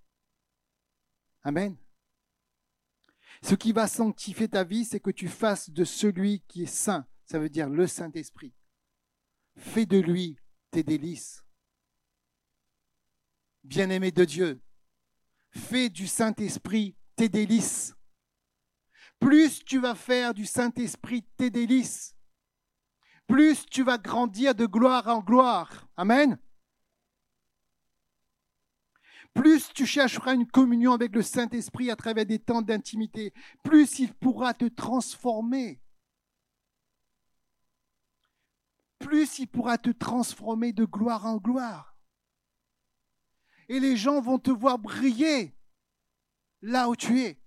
Amen. 1.42 1.76
Ce 3.42 3.54
qui 3.54 3.72
va 3.72 3.86
sanctifier 3.86 4.48
ta 4.48 4.64
vie, 4.64 4.86
c'est 4.86 5.00
que 5.00 5.10
tu 5.10 5.28
fasses 5.28 5.68
de 5.68 5.84
celui 5.84 6.40
qui 6.48 6.62
est 6.62 6.66
saint, 6.74 7.06
ça 7.26 7.38
veut 7.38 7.50
dire 7.50 7.68
le 7.68 7.86
Saint-Esprit. 7.86 8.54
Fais 9.56 9.86
de 9.86 9.98
lui 9.98 10.36
tes 10.70 10.82
délices. 10.82 11.44
Bien-aimé 13.62 14.10
de 14.10 14.24
Dieu, 14.24 14.60
fais 15.50 15.88
du 15.88 16.06
Saint-Esprit 16.06 16.96
tes 17.16 17.28
délices. 17.28 17.94
Plus 19.18 19.62
tu 19.64 19.78
vas 19.78 19.94
faire 19.94 20.32
du 20.32 20.46
Saint-Esprit 20.46 21.24
tes 21.36 21.50
délices, 21.50 22.14
plus 23.30 23.64
tu 23.66 23.84
vas 23.84 23.98
grandir 23.98 24.54
de 24.54 24.66
gloire 24.66 25.06
en 25.06 25.20
gloire. 25.20 25.88
Amen. 25.96 26.38
Plus 29.34 29.72
tu 29.72 29.86
chercheras 29.86 30.34
une 30.34 30.46
communion 30.46 30.92
avec 30.92 31.14
le 31.14 31.22
Saint-Esprit 31.22 31.90
à 31.90 31.96
travers 31.96 32.26
des 32.26 32.40
temps 32.40 32.62
d'intimité, 32.62 33.32
plus 33.62 34.00
il 34.00 34.12
pourra 34.14 34.54
te 34.54 34.64
transformer. 34.64 35.80
Plus 39.00 39.38
il 39.38 39.48
pourra 39.48 39.78
te 39.78 39.90
transformer 39.90 40.72
de 40.72 40.84
gloire 40.84 41.26
en 41.26 41.38
gloire. 41.38 41.96
Et 43.68 43.80
les 43.80 43.96
gens 43.96 44.20
vont 44.20 44.38
te 44.38 44.50
voir 44.50 44.78
briller 44.78 45.56
là 46.62 46.88
où 46.88 46.96
tu 46.96 47.20
es. 47.20 47.40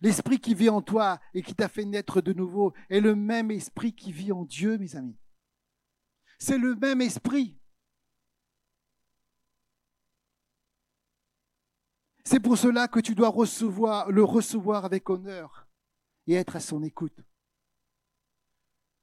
L'esprit 0.00 0.38
qui 0.38 0.54
vit 0.54 0.68
en 0.68 0.82
toi 0.82 1.18
et 1.32 1.42
qui 1.42 1.54
t'a 1.54 1.68
fait 1.68 1.84
naître 1.84 2.20
de 2.20 2.32
nouveau 2.32 2.74
est 2.90 3.00
le 3.00 3.14
même 3.14 3.50
esprit 3.50 3.94
qui 3.94 4.12
vit 4.12 4.32
en 4.32 4.44
Dieu, 4.44 4.76
mes 4.76 4.96
amis. 4.96 5.18
C'est 6.38 6.58
le 6.58 6.74
même 6.74 7.00
esprit. 7.00 7.58
C'est 12.24 12.40
pour 12.40 12.58
cela 12.58 12.88
que 12.88 13.00
tu 13.00 13.14
dois 13.14 13.28
recevoir, 13.28 14.10
le 14.10 14.24
recevoir 14.24 14.84
avec 14.84 15.08
honneur 15.08 15.63
et 16.26 16.34
être 16.34 16.56
à 16.56 16.60
son 16.60 16.82
écoute. 16.82 17.18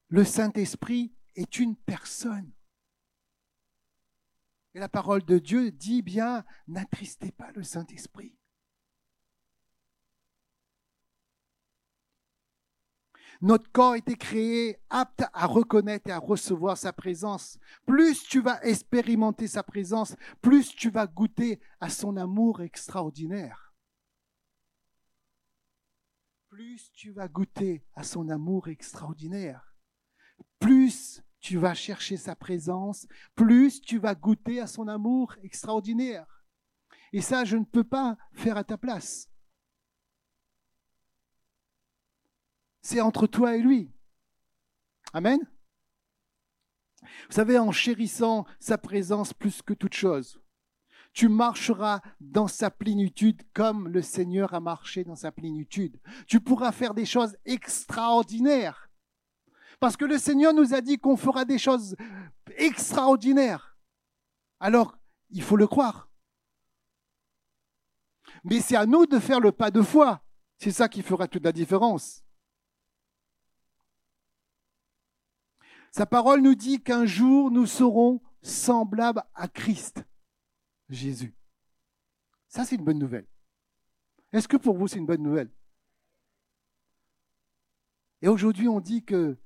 Le 0.08 0.24
Saint-Esprit 0.24 1.14
est 1.36 1.60
une 1.60 1.76
personne. 1.76 2.52
Et 4.74 4.80
la 4.80 4.90
parole 4.90 5.24
de 5.24 5.38
Dieu 5.38 5.72
dit 5.72 6.02
bien, 6.02 6.46
n'attristez 6.68 7.32
pas 7.32 7.52
le 7.52 7.64
Saint-Esprit. 7.64 8.36
Notre 13.42 13.72
corps 13.72 13.96
été 13.96 14.16
créé 14.16 14.78
apte 14.90 15.24
à 15.34 15.48
reconnaître 15.48 16.10
et 16.10 16.14
à 16.14 16.20
recevoir 16.20 16.78
sa 16.78 16.94
présence. 16.94 17.58
Plus 17.88 18.24
tu 18.24 18.40
vas 18.40 18.64
expérimenter 18.64 19.48
sa 19.48 19.64
présence, 19.64 20.16
plus 20.42 20.76
tu 20.76 20.92
vas 20.92 21.08
goûter 21.08 21.60
à 21.80 21.90
son 21.90 22.18
amour 22.18 22.62
extraordinaire. 22.62 23.71
Plus 26.52 26.92
tu 26.92 27.12
vas 27.12 27.30
goûter 27.30 27.82
à 27.96 28.04
son 28.04 28.28
amour 28.28 28.68
extraordinaire. 28.68 29.74
Plus 30.60 31.24
tu 31.40 31.58
vas 31.58 31.74
chercher 31.74 32.18
sa 32.18 32.36
présence, 32.36 33.08
plus 33.36 33.80
tu 33.80 34.00
vas 34.00 34.16
goûter 34.16 34.60
à 34.60 34.68
son 34.68 34.90
amour 34.90 35.34
extraordinaire. 35.44 36.44
Et 37.14 37.22
ça, 37.22 37.46
je 37.46 37.56
ne 37.56 37.64
peux 37.64 37.86
pas 37.86 38.18
faire 38.34 38.58
à 38.58 38.66
ta 38.66 38.78
place. 38.78 39.30
C'est 42.82 43.00
entre 43.00 43.28
toi 43.28 43.56
et 43.56 43.62
lui. 43.62 43.90
Amen. 45.14 45.40
Vous 47.02 47.36
savez, 47.36 47.60
en 47.60 47.72
chérissant 47.72 48.46
sa 48.60 48.78
présence 48.78 49.34
plus 49.34 49.62
que 49.62 49.74
toute 49.74 49.94
chose, 49.94 50.41
tu 51.14 51.28
marcheras 51.28 52.02
dans 52.20 52.48
sa 52.48 52.72
plénitude 52.72 53.42
comme 53.54 53.88
le 53.88 54.02
Seigneur 54.02 54.54
a 54.54 54.60
marché 54.60 55.04
dans 55.04 55.16
sa 55.16 55.32
plénitude. 55.32 56.00
Tu 56.28 56.40
pourras 56.40 56.72
faire 56.72 56.94
des 56.94 57.06
choses 57.06 57.36
extraordinaires. 57.46 58.90
Parce 59.80 59.98
que 59.98 60.06
le 60.06 60.18
Seigneur 60.18 60.54
nous 60.54 60.74
a 60.74 60.82
dit 60.82 60.98
qu'on 61.00 61.18
fera 61.18 61.44
des 61.44 61.58
choses 61.58 61.96
extraordinaires. 62.58 63.78
Alors, 64.60 64.98
il 65.32 65.42
faut 65.42 65.58
le 65.58 65.68
croire. 65.68 66.10
Mais 68.44 68.60
c'est 68.60 68.76
à 68.76 68.86
nous 68.86 69.06
de 69.06 69.20
faire 69.20 69.40
le 69.40 69.52
pas 69.52 69.72
de 69.72 69.82
foi. 69.82 70.22
C'est 70.58 70.72
ça 70.72 70.88
qui 70.88 71.02
fera 71.02 71.28
toute 71.28 71.44
la 71.44 71.52
différence. 71.52 72.24
Sa 75.92 76.06
parole 76.06 76.42
nous 76.42 76.56
dit 76.56 76.82
qu'un 76.82 77.06
jour 77.06 77.52
nous 77.52 77.66
serons 77.66 78.22
semblables 78.42 79.24
à 79.36 79.48
Christ, 79.48 80.06
Jésus. 80.92 81.34
Ça, 82.48 82.66
c'est 82.66 82.76
une 82.76 82.84
bonne 82.84 83.00
nouvelle. 83.00 83.28
Est-ce 84.32 84.48
que 84.48 84.58
pour 84.58 84.78
vous, 84.78 84.88
c'est 84.88 85.00
une 85.00 85.06
bonne 85.06 85.24
nouvelle? 85.24 85.52
Et 88.22 88.28
aujourd'hui, 88.28 88.68
on 88.68 88.80
dit 88.80 89.04
que 89.04 89.38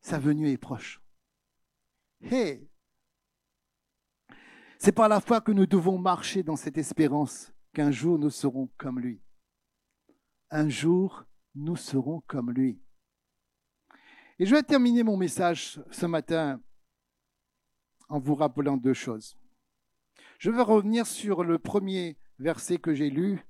sa 0.00 0.18
venue 0.18 0.50
est 0.50 0.58
proche. 0.58 1.00
Hey 2.20 2.68
C'est 4.78 4.92
par 4.92 5.08
la 5.08 5.20
foi 5.20 5.40
que 5.40 5.52
nous 5.52 5.66
devons 5.66 5.98
marcher 5.98 6.42
dans 6.42 6.56
cette 6.56 6.78
espérance 6.78 7.52
qu'un 7.72 7.90
jour 7.90 8.18
nous 8.18 8.30
serons 8.30 8.68
comme 8.76 8.98
lui. 8.98 9.22
Un 10.50 10.68
jour, 10.68 11.24
nous 11.54 11.76
serons 11.76 12.20
comme 12.26 12.50
lui. 12.50 12.80
Et 14.38 14.46
je 14.46 14.54
vais 14.54 14.62
terminer 14.62 15.02
mon 15.02 15.16
message 15.16 15.80
ce 15.90 16.06
matin 16.06 16.60
en 18.08 18.18
vous 18.18 18.34
rappelant 18.34 18.76
deux 18.76 18.94
choses. 18.94 19.36
Je 20.38 20.52
vais 20.52 20.62
revenir 20.62 21.04
sur 21.04 21.42
le 21.42 21.58
premier 21.58 22.16
verset 22.38 22.78
que 22.78 22.94
j'ai 22.94 23.10
lu 23.10 23.44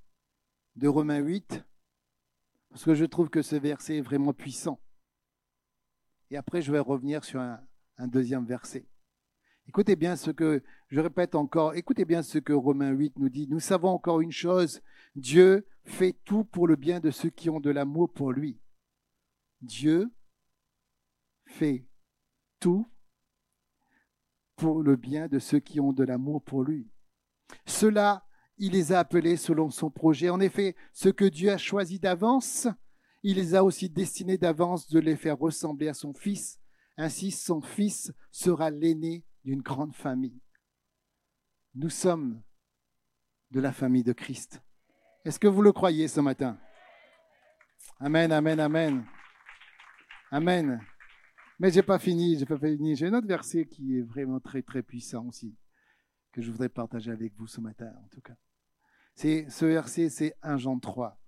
de 0.77 0.89
Romains 0.89 1.19
8, 1.19 1.63
parce 2.71 2.85
que 2.85 2.95
je 2.95 3.05
trouve 3.05 3.29
que 3.29 3.43
ce 3.43 3.57
verset 3.57 3.99
est 3.99 4.03
vraiment 4.03 4.33
puissant. 4.33 4.81
Et 6.31 6.39
après, 6.39 6.63
je 6.63 6.73
vais 6.73 6.79
revenir 6.79 7.25
sur 7.25 7.41
un, 7.41 7.61
deuxième 8.07 8.47
verset. 8.47 8.89
Écoutez 9.67 9.97
bien 9.97 10.17
ce 10.17 10.31
que, 10.31 10.63
je 10.89 11.01
répète 11.01 11.35
encore, 11.35 11.75
écoutez 11.75 12.07
bien 12.07 12.23
ce 12.23 12.39
que 12.39 12.55
Romains 12.55 12.93
8 12.93 13.19
nous 13.19 13.29
dit. 13.29 13.47
Nous 13.49 13.61
savons 13.61 13.89
encore 13.89 14.23
une 14.23 14.33
chose, 14.33 14.81
Dieu 15.15 15.67
fait 15.85 16.15
tout 16.25 16.45
pour 16.45 16.67
le 16.67 16.77
bien 16.77 17.01
de 17.01 17.11
ceux 17.11 17.29
qui 17.29 17.51
ont 17.51 17.61
de 17.61 17.71
l'amour 17.71 18.11
pour 18.11 18.33
lui. 18.33 18.59
Dieu 19.61 20.11
fait 21.45 21.87
tout 22.61 22.89
pour 24.59 24.83
le 24.83 24.97
bien 24.97 25.29
de 25.29 25.39
ceux 25.39 25.61
qui 25.61 25.81
ont 25.81 25.93
de 25.93 26.05
l'amour 26.05 26.43
pour 26.43 26.65
lui. 26.65 26.91
Cela, 27.65 28.27
il 28.59 28.73
les 28.73 28.93
a 28.93 28.99
appelés 28.99 29.37
selon 29.37 29.71
son 29.71 29.91
projet. 29.91 30.29
En 30.29 30.41
effet, 30.41 30.75
ce 30.93 31.09
que 31.09 31.25
Dieu 31.25 31.51
a 31.51 31.59
choisi 31.59 31.99
d'avance, 31.99 32.67
il 33.23 33.37
les 33.37 33.55
a 33.55 33.65
aussi 33.65 33.89
destinés 33.89 34.37
d'avance 34.37 34.89
de 34.89 34.99
les 34.99 35.17
faire 35.17 35.39
ressembler 35.39 35.89
à 35.89 35.95
son 35.95 36.13
Fils. 36.13 36.61
Ainsi, 36.97 37.31
son 37.31 37.63
Fils 37.63 38.13
sera 38.33 38.71
l'aîné 38.71 39.25
d'une 39.45 39.63
grande 39.63 39.95
famille. 39.95 40.43
Nous 41.75 41.91
sommes 41.91 42.43
de 43.53 43.61
la 43.61 43.73
famille 43.73 44.03
de 44.03 44.13
Christ. 44.13 44.61
Est-ce 45.25 45.39
que 45.39 45.47
vous 45.47 45.63
le 45.63 45.73
croyez 45.73 46.09
ce 46.09 46.21
matin? 46.21 46.59
Amen, 48.01 48.33
amen, 48.33 48.59
amen. 48.59 49.07
Amen. 50.33 50.81
Mais 51.59 51.71
j'ai 51.71 51.83
pas 51.83 51.99
fini, 51.99 52.39
j'ai 52.39 52.47
pas 52.47 52.59
fini. 52.59 52.95
J'ai 52.95 53.07
un 53.07 53.15
autre 53.15 53.27
verset 53.27 53.67
qui 53.67 53.99
est 53.99 54.03
vraiment 54.03 54.41
très 54.41 54.63
très 54.63 54.83
puissant 54.83 55.27
aussi, 55.27 55.57
que 56.33 56.41
je 56.41 56.51
voudrais 56.51 56.69
partager 56.69 57.11
avec 57.11 57.35
vous 57.35 57.47
ce 57.47 57.61
matin 57.61 57.93
en 58.05 58.09
tout 58.09 58.21
cas. 58.21 58.37
C'est 59.15 59.51
ce 59.51 59.65
verset, 59.67 60.09
c'est 60.11 60.35
1 60.43 60.59
Jean 60.59 60.79
3. 60.79 61.21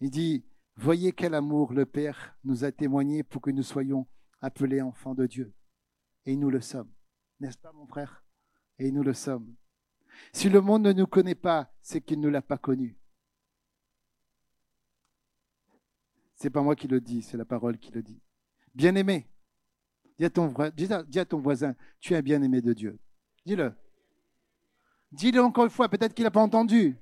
Il 0.00 0.10
dit 0.10 0.44
Voyez 0.76 1.12
quel 1.12 1.34
amour 1.34 1.72
le 1.72 1.86
Père 1.86 2.36
nous 2.44 2.64
a 2.64 2.72
témoigné 2.72 3.22
pour 3.22 3.40
que 3.40 3.50
nous 3.50 3.62
soyons 3.62 4.06
appelés 4.40 4.82
enfants 4.82 5.14
de 5.14 5.26
Dieu. 5.26 5.54
Et 6.26 6.36
nous 6.36 6.50
le 6.50 6.60
sommes. 6.60 6.92
N'est-ce 7.40 7.58
pas, 7.58 7.72
mon 7.72 7.86
frère? 7.86 8.24
Et 8.78 8.90
nous 8.90 9.02
le 9.02 9.14
sommes. 9.14 9.54
Si 10.32 10.48
le 10.48 10.60
monde 10.60 10.82
ne 10.82 10.92
nous 10.92 11.06
connaît 11.06 11.34
pas, 11.34 11.72
c'est 11.80 12.00
qu'il 12.00 12.20
ne 12.20 12.28
l'a 12.28 12.42
pas 12.42 12.58
connu. 12.58 12.98
C'est 16.34 16.50
pas 16.50 16.62
moi 16.62 16.74
qui 16.76 16.88
le 16.88 17.00
dis, 17.00 17.22
c'est 17.22 17.36
la 17.36 17.44
parole 17.44 17.78
qui 17.78 17.92
le 17.92 18.02
dit. 18.02 18.20
Bien-aimé. 18.74 19.28
Dis, 20.18 20.28
dis 21.08 21.18
à 21.18 21.24
ton 21.24 21.38
voisin, 21.38 21.74
tu 22.00 22.12
es 22.12 22.16
un 22.16 22.22
bien-aimé 22.22 22.60
de 22.60 22.72
Dieu. 22.72 22.98
Dis-le. 23.44 23.74
Dis-le 25.12 25.42
encore 25.42 25.64
une 25.64 25.70
fois, 25.70 25.88
peut-être 25.88 26.14
qu'il 26.14 26.24
n'a 26.24 26.30
pas 26.30 26.40
entendu. 26.40 26.98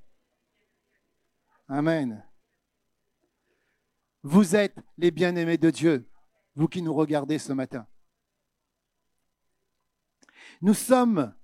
Amen. 1.67 2.23
Vous 4.21 4.55
êtes 4.55 4.77
les 4.97 5.11
bien-aimés 5.11 5.57
de 5.57 5.69
Dieu, 5.69 6.09
vous 6.55 6.67
qui 6.67 6.81
nous 6.81 6.93
regardez 6.93 7.39
ce 7.39 7.53
matin. 7.53 7.87
Nous 10.61 10.73
sommes, 10.73 11.35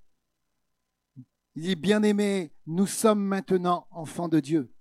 il 1.56 1.63
dit, 1.63 1.76
bien-aimés, 1.76 2.54
nous 2.65 2.88
sommes 2.88 3.24
maintenant 3.24 3.88
enfants 3.92 4.30
de 4.30 4.39
Dieu. 4.39 4.74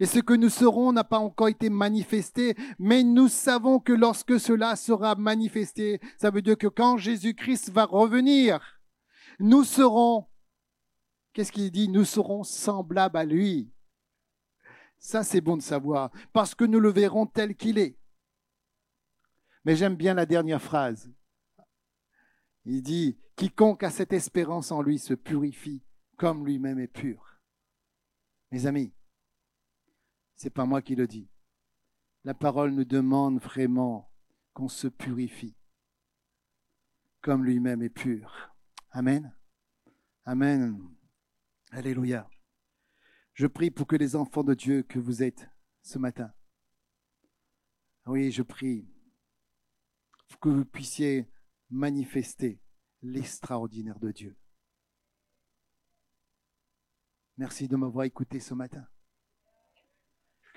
Et 0.00 0.06
ce 0.06 0.20
que 0.20 0.34
nous 0.34 0.48
serons 0.48 0.92
n'a 0.92 1.04
pas 1.04 1.18
encore 1.18 1.48
été 1.48 1.70
manifesté, 1.70 2.54
mais 2.78 3.02
nous 3.02 3.28
savons 3.28 3.80
que 3.80 3.92
lorsque 3.92 4.38
cela 4.38 4.76
sera 4.76 5.14
manifesté, 5.14 6.00
ça 6.16 6.30
veut 6.30 6.42
dire 6.42 6.58
que 6.58 6.66
quand 6.66 6.98
Jésus-Christ 6.98 7.70
va 7.70 7.84
revenir, 7.84 8.80
nous 9.38 9.64
serons, 9.64 10.26
qu'est-ce 11.32 11.52
qu'il 11.52 11.70
dit? 11.70 11.88
Nous 11.88 12.04
serons 12.04 12.44
semblables 12.44 13.16
à 13.16 13.24
lui. 13.24 13.72
Ça, 14.98 15.22
c'est 15.22 15.40
bon 15.40 15.56
de 15.56 15.62
savoir, 15.62 16.10
parce 16.32 16.54
que 16.54 16.64
nous 16.64 16.80
le 16.80 16.90
verrons 16.90 17.26
tel 17.26 17.54
qu'il 17.54 17.78
est. 17.78 17.98
Mais 19.64 19.76
j'aime 19.76 19.96
bien 19.96 20.14
la 20.14 20.26
dernière 20.26 20.62
phrase. 20.62 21.12
Il 22.64 22.82
dit, 22.82 23.18
quiconque 23.36 23.82
a 23.82 23.90
cette 23.90 24.12
espérance 24.12 24.72
en 24.72 24.82
lui 24.82 24.98
se 24.98 25.14
purifie 25.14 25.82
comme 26.18 26.44
lui-même 26.44 26.80
est 26.80 26.88
pur. 26.88 27.40
Mes 28.50 28.66
amis, 28.66 28.92
c'est 30.38 30.48
pas 30.48 30.64
moi 30.64 30.80
qui 30.80 30.94
le 30.94 31.06
dis. 31.06 31.28
La 32.24 32.32
parole 32.32 32.70
nous 32.70 32.86
demande 32.86 33.38
vraiment 33.38 34.10
qu'on 34.54 34.68
se 34.68 34.88
purifie 34.88 35.58
comme 37.20 37.44
lui-même 37.44 37.82
est 37.82 37.90
pur. 37.90 38.54
Amen. 38.90 39.34
Amen. 40.24 40.80
Alléluia. 41.70 42.28
Je 43.34 43.46
prie 43.46 43.70
pour 43.70 43.86
que 43.86 43.96
les 43.96 44.16
enfants 44.16 44.44
de 44.44 44.54
Dieu 44.54 44.82
que 44.82 44.98
vous 44.98 45.22
êtes 45.22 45.48
ce 45.82 45.98
matin, 45.98 46.32
oui, 48.06 48.30
je 48.30 48.42
prie 48.42 48.88
pour 50.28 50.40
que 50.40 50.48
vous 50.48 50.64
puissiez 50.64 51.30
manifester 51.68 52.60
l'extraordinaire 53.02 53.98
de 53.98 54.10
Dieu. 54.10 54.36
Merci 57.36 57.68
de 57.68 57.76
m'avoir 57.76 58.06
écouté 58.06 58.40
ce 58.40 58.54
matin. 58.54 58.88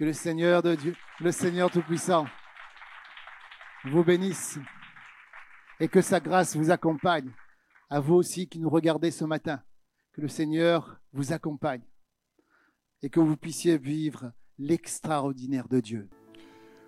Que 0.01 0.05
le 0.05 0.13
Seigneur 0.13 0.63
de 0.63 0.73
Dieu, 0.73 0.95
le 1.19 1.31
Seigneur 1.31 1.69
Tout-Puissant, 1.69 2.25
vous 3.85 4.03
bénisse 4.03 4.57
et 5.79 5.87
que 5.87 6.01
sa 6.01 6.19
grâce 6.19 6.55
vous 6.55 6.71
accompagne. 6.71 7.29
À 7.87 7.99
vous 7.99 8.15
aussi 8.15 8.49
qui 8.49 8.57
nous 8.57 8.71
regardez 8.71 9.11
ce 9.11 9.25
matin, 9.25 9.61
que 10.13 10.21
le 10.21 10.27
Seigneur 10.27 10.99
vous 11.13 11.33
accompagne 11.33 11.83
et 13.03 13.11
que 13.11 13.19
vous 13.19 13.37
puissiez 13.37 13.77
vivre 13.77 14.31
l'extraordinaire 14.57 15.67
de 15.67 15.79
Dieu. 15.79 16.09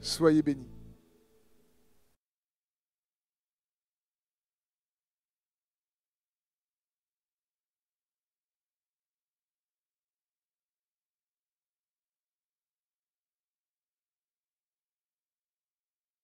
Soyez 0.00 0.42
bénis. 0.42 0.69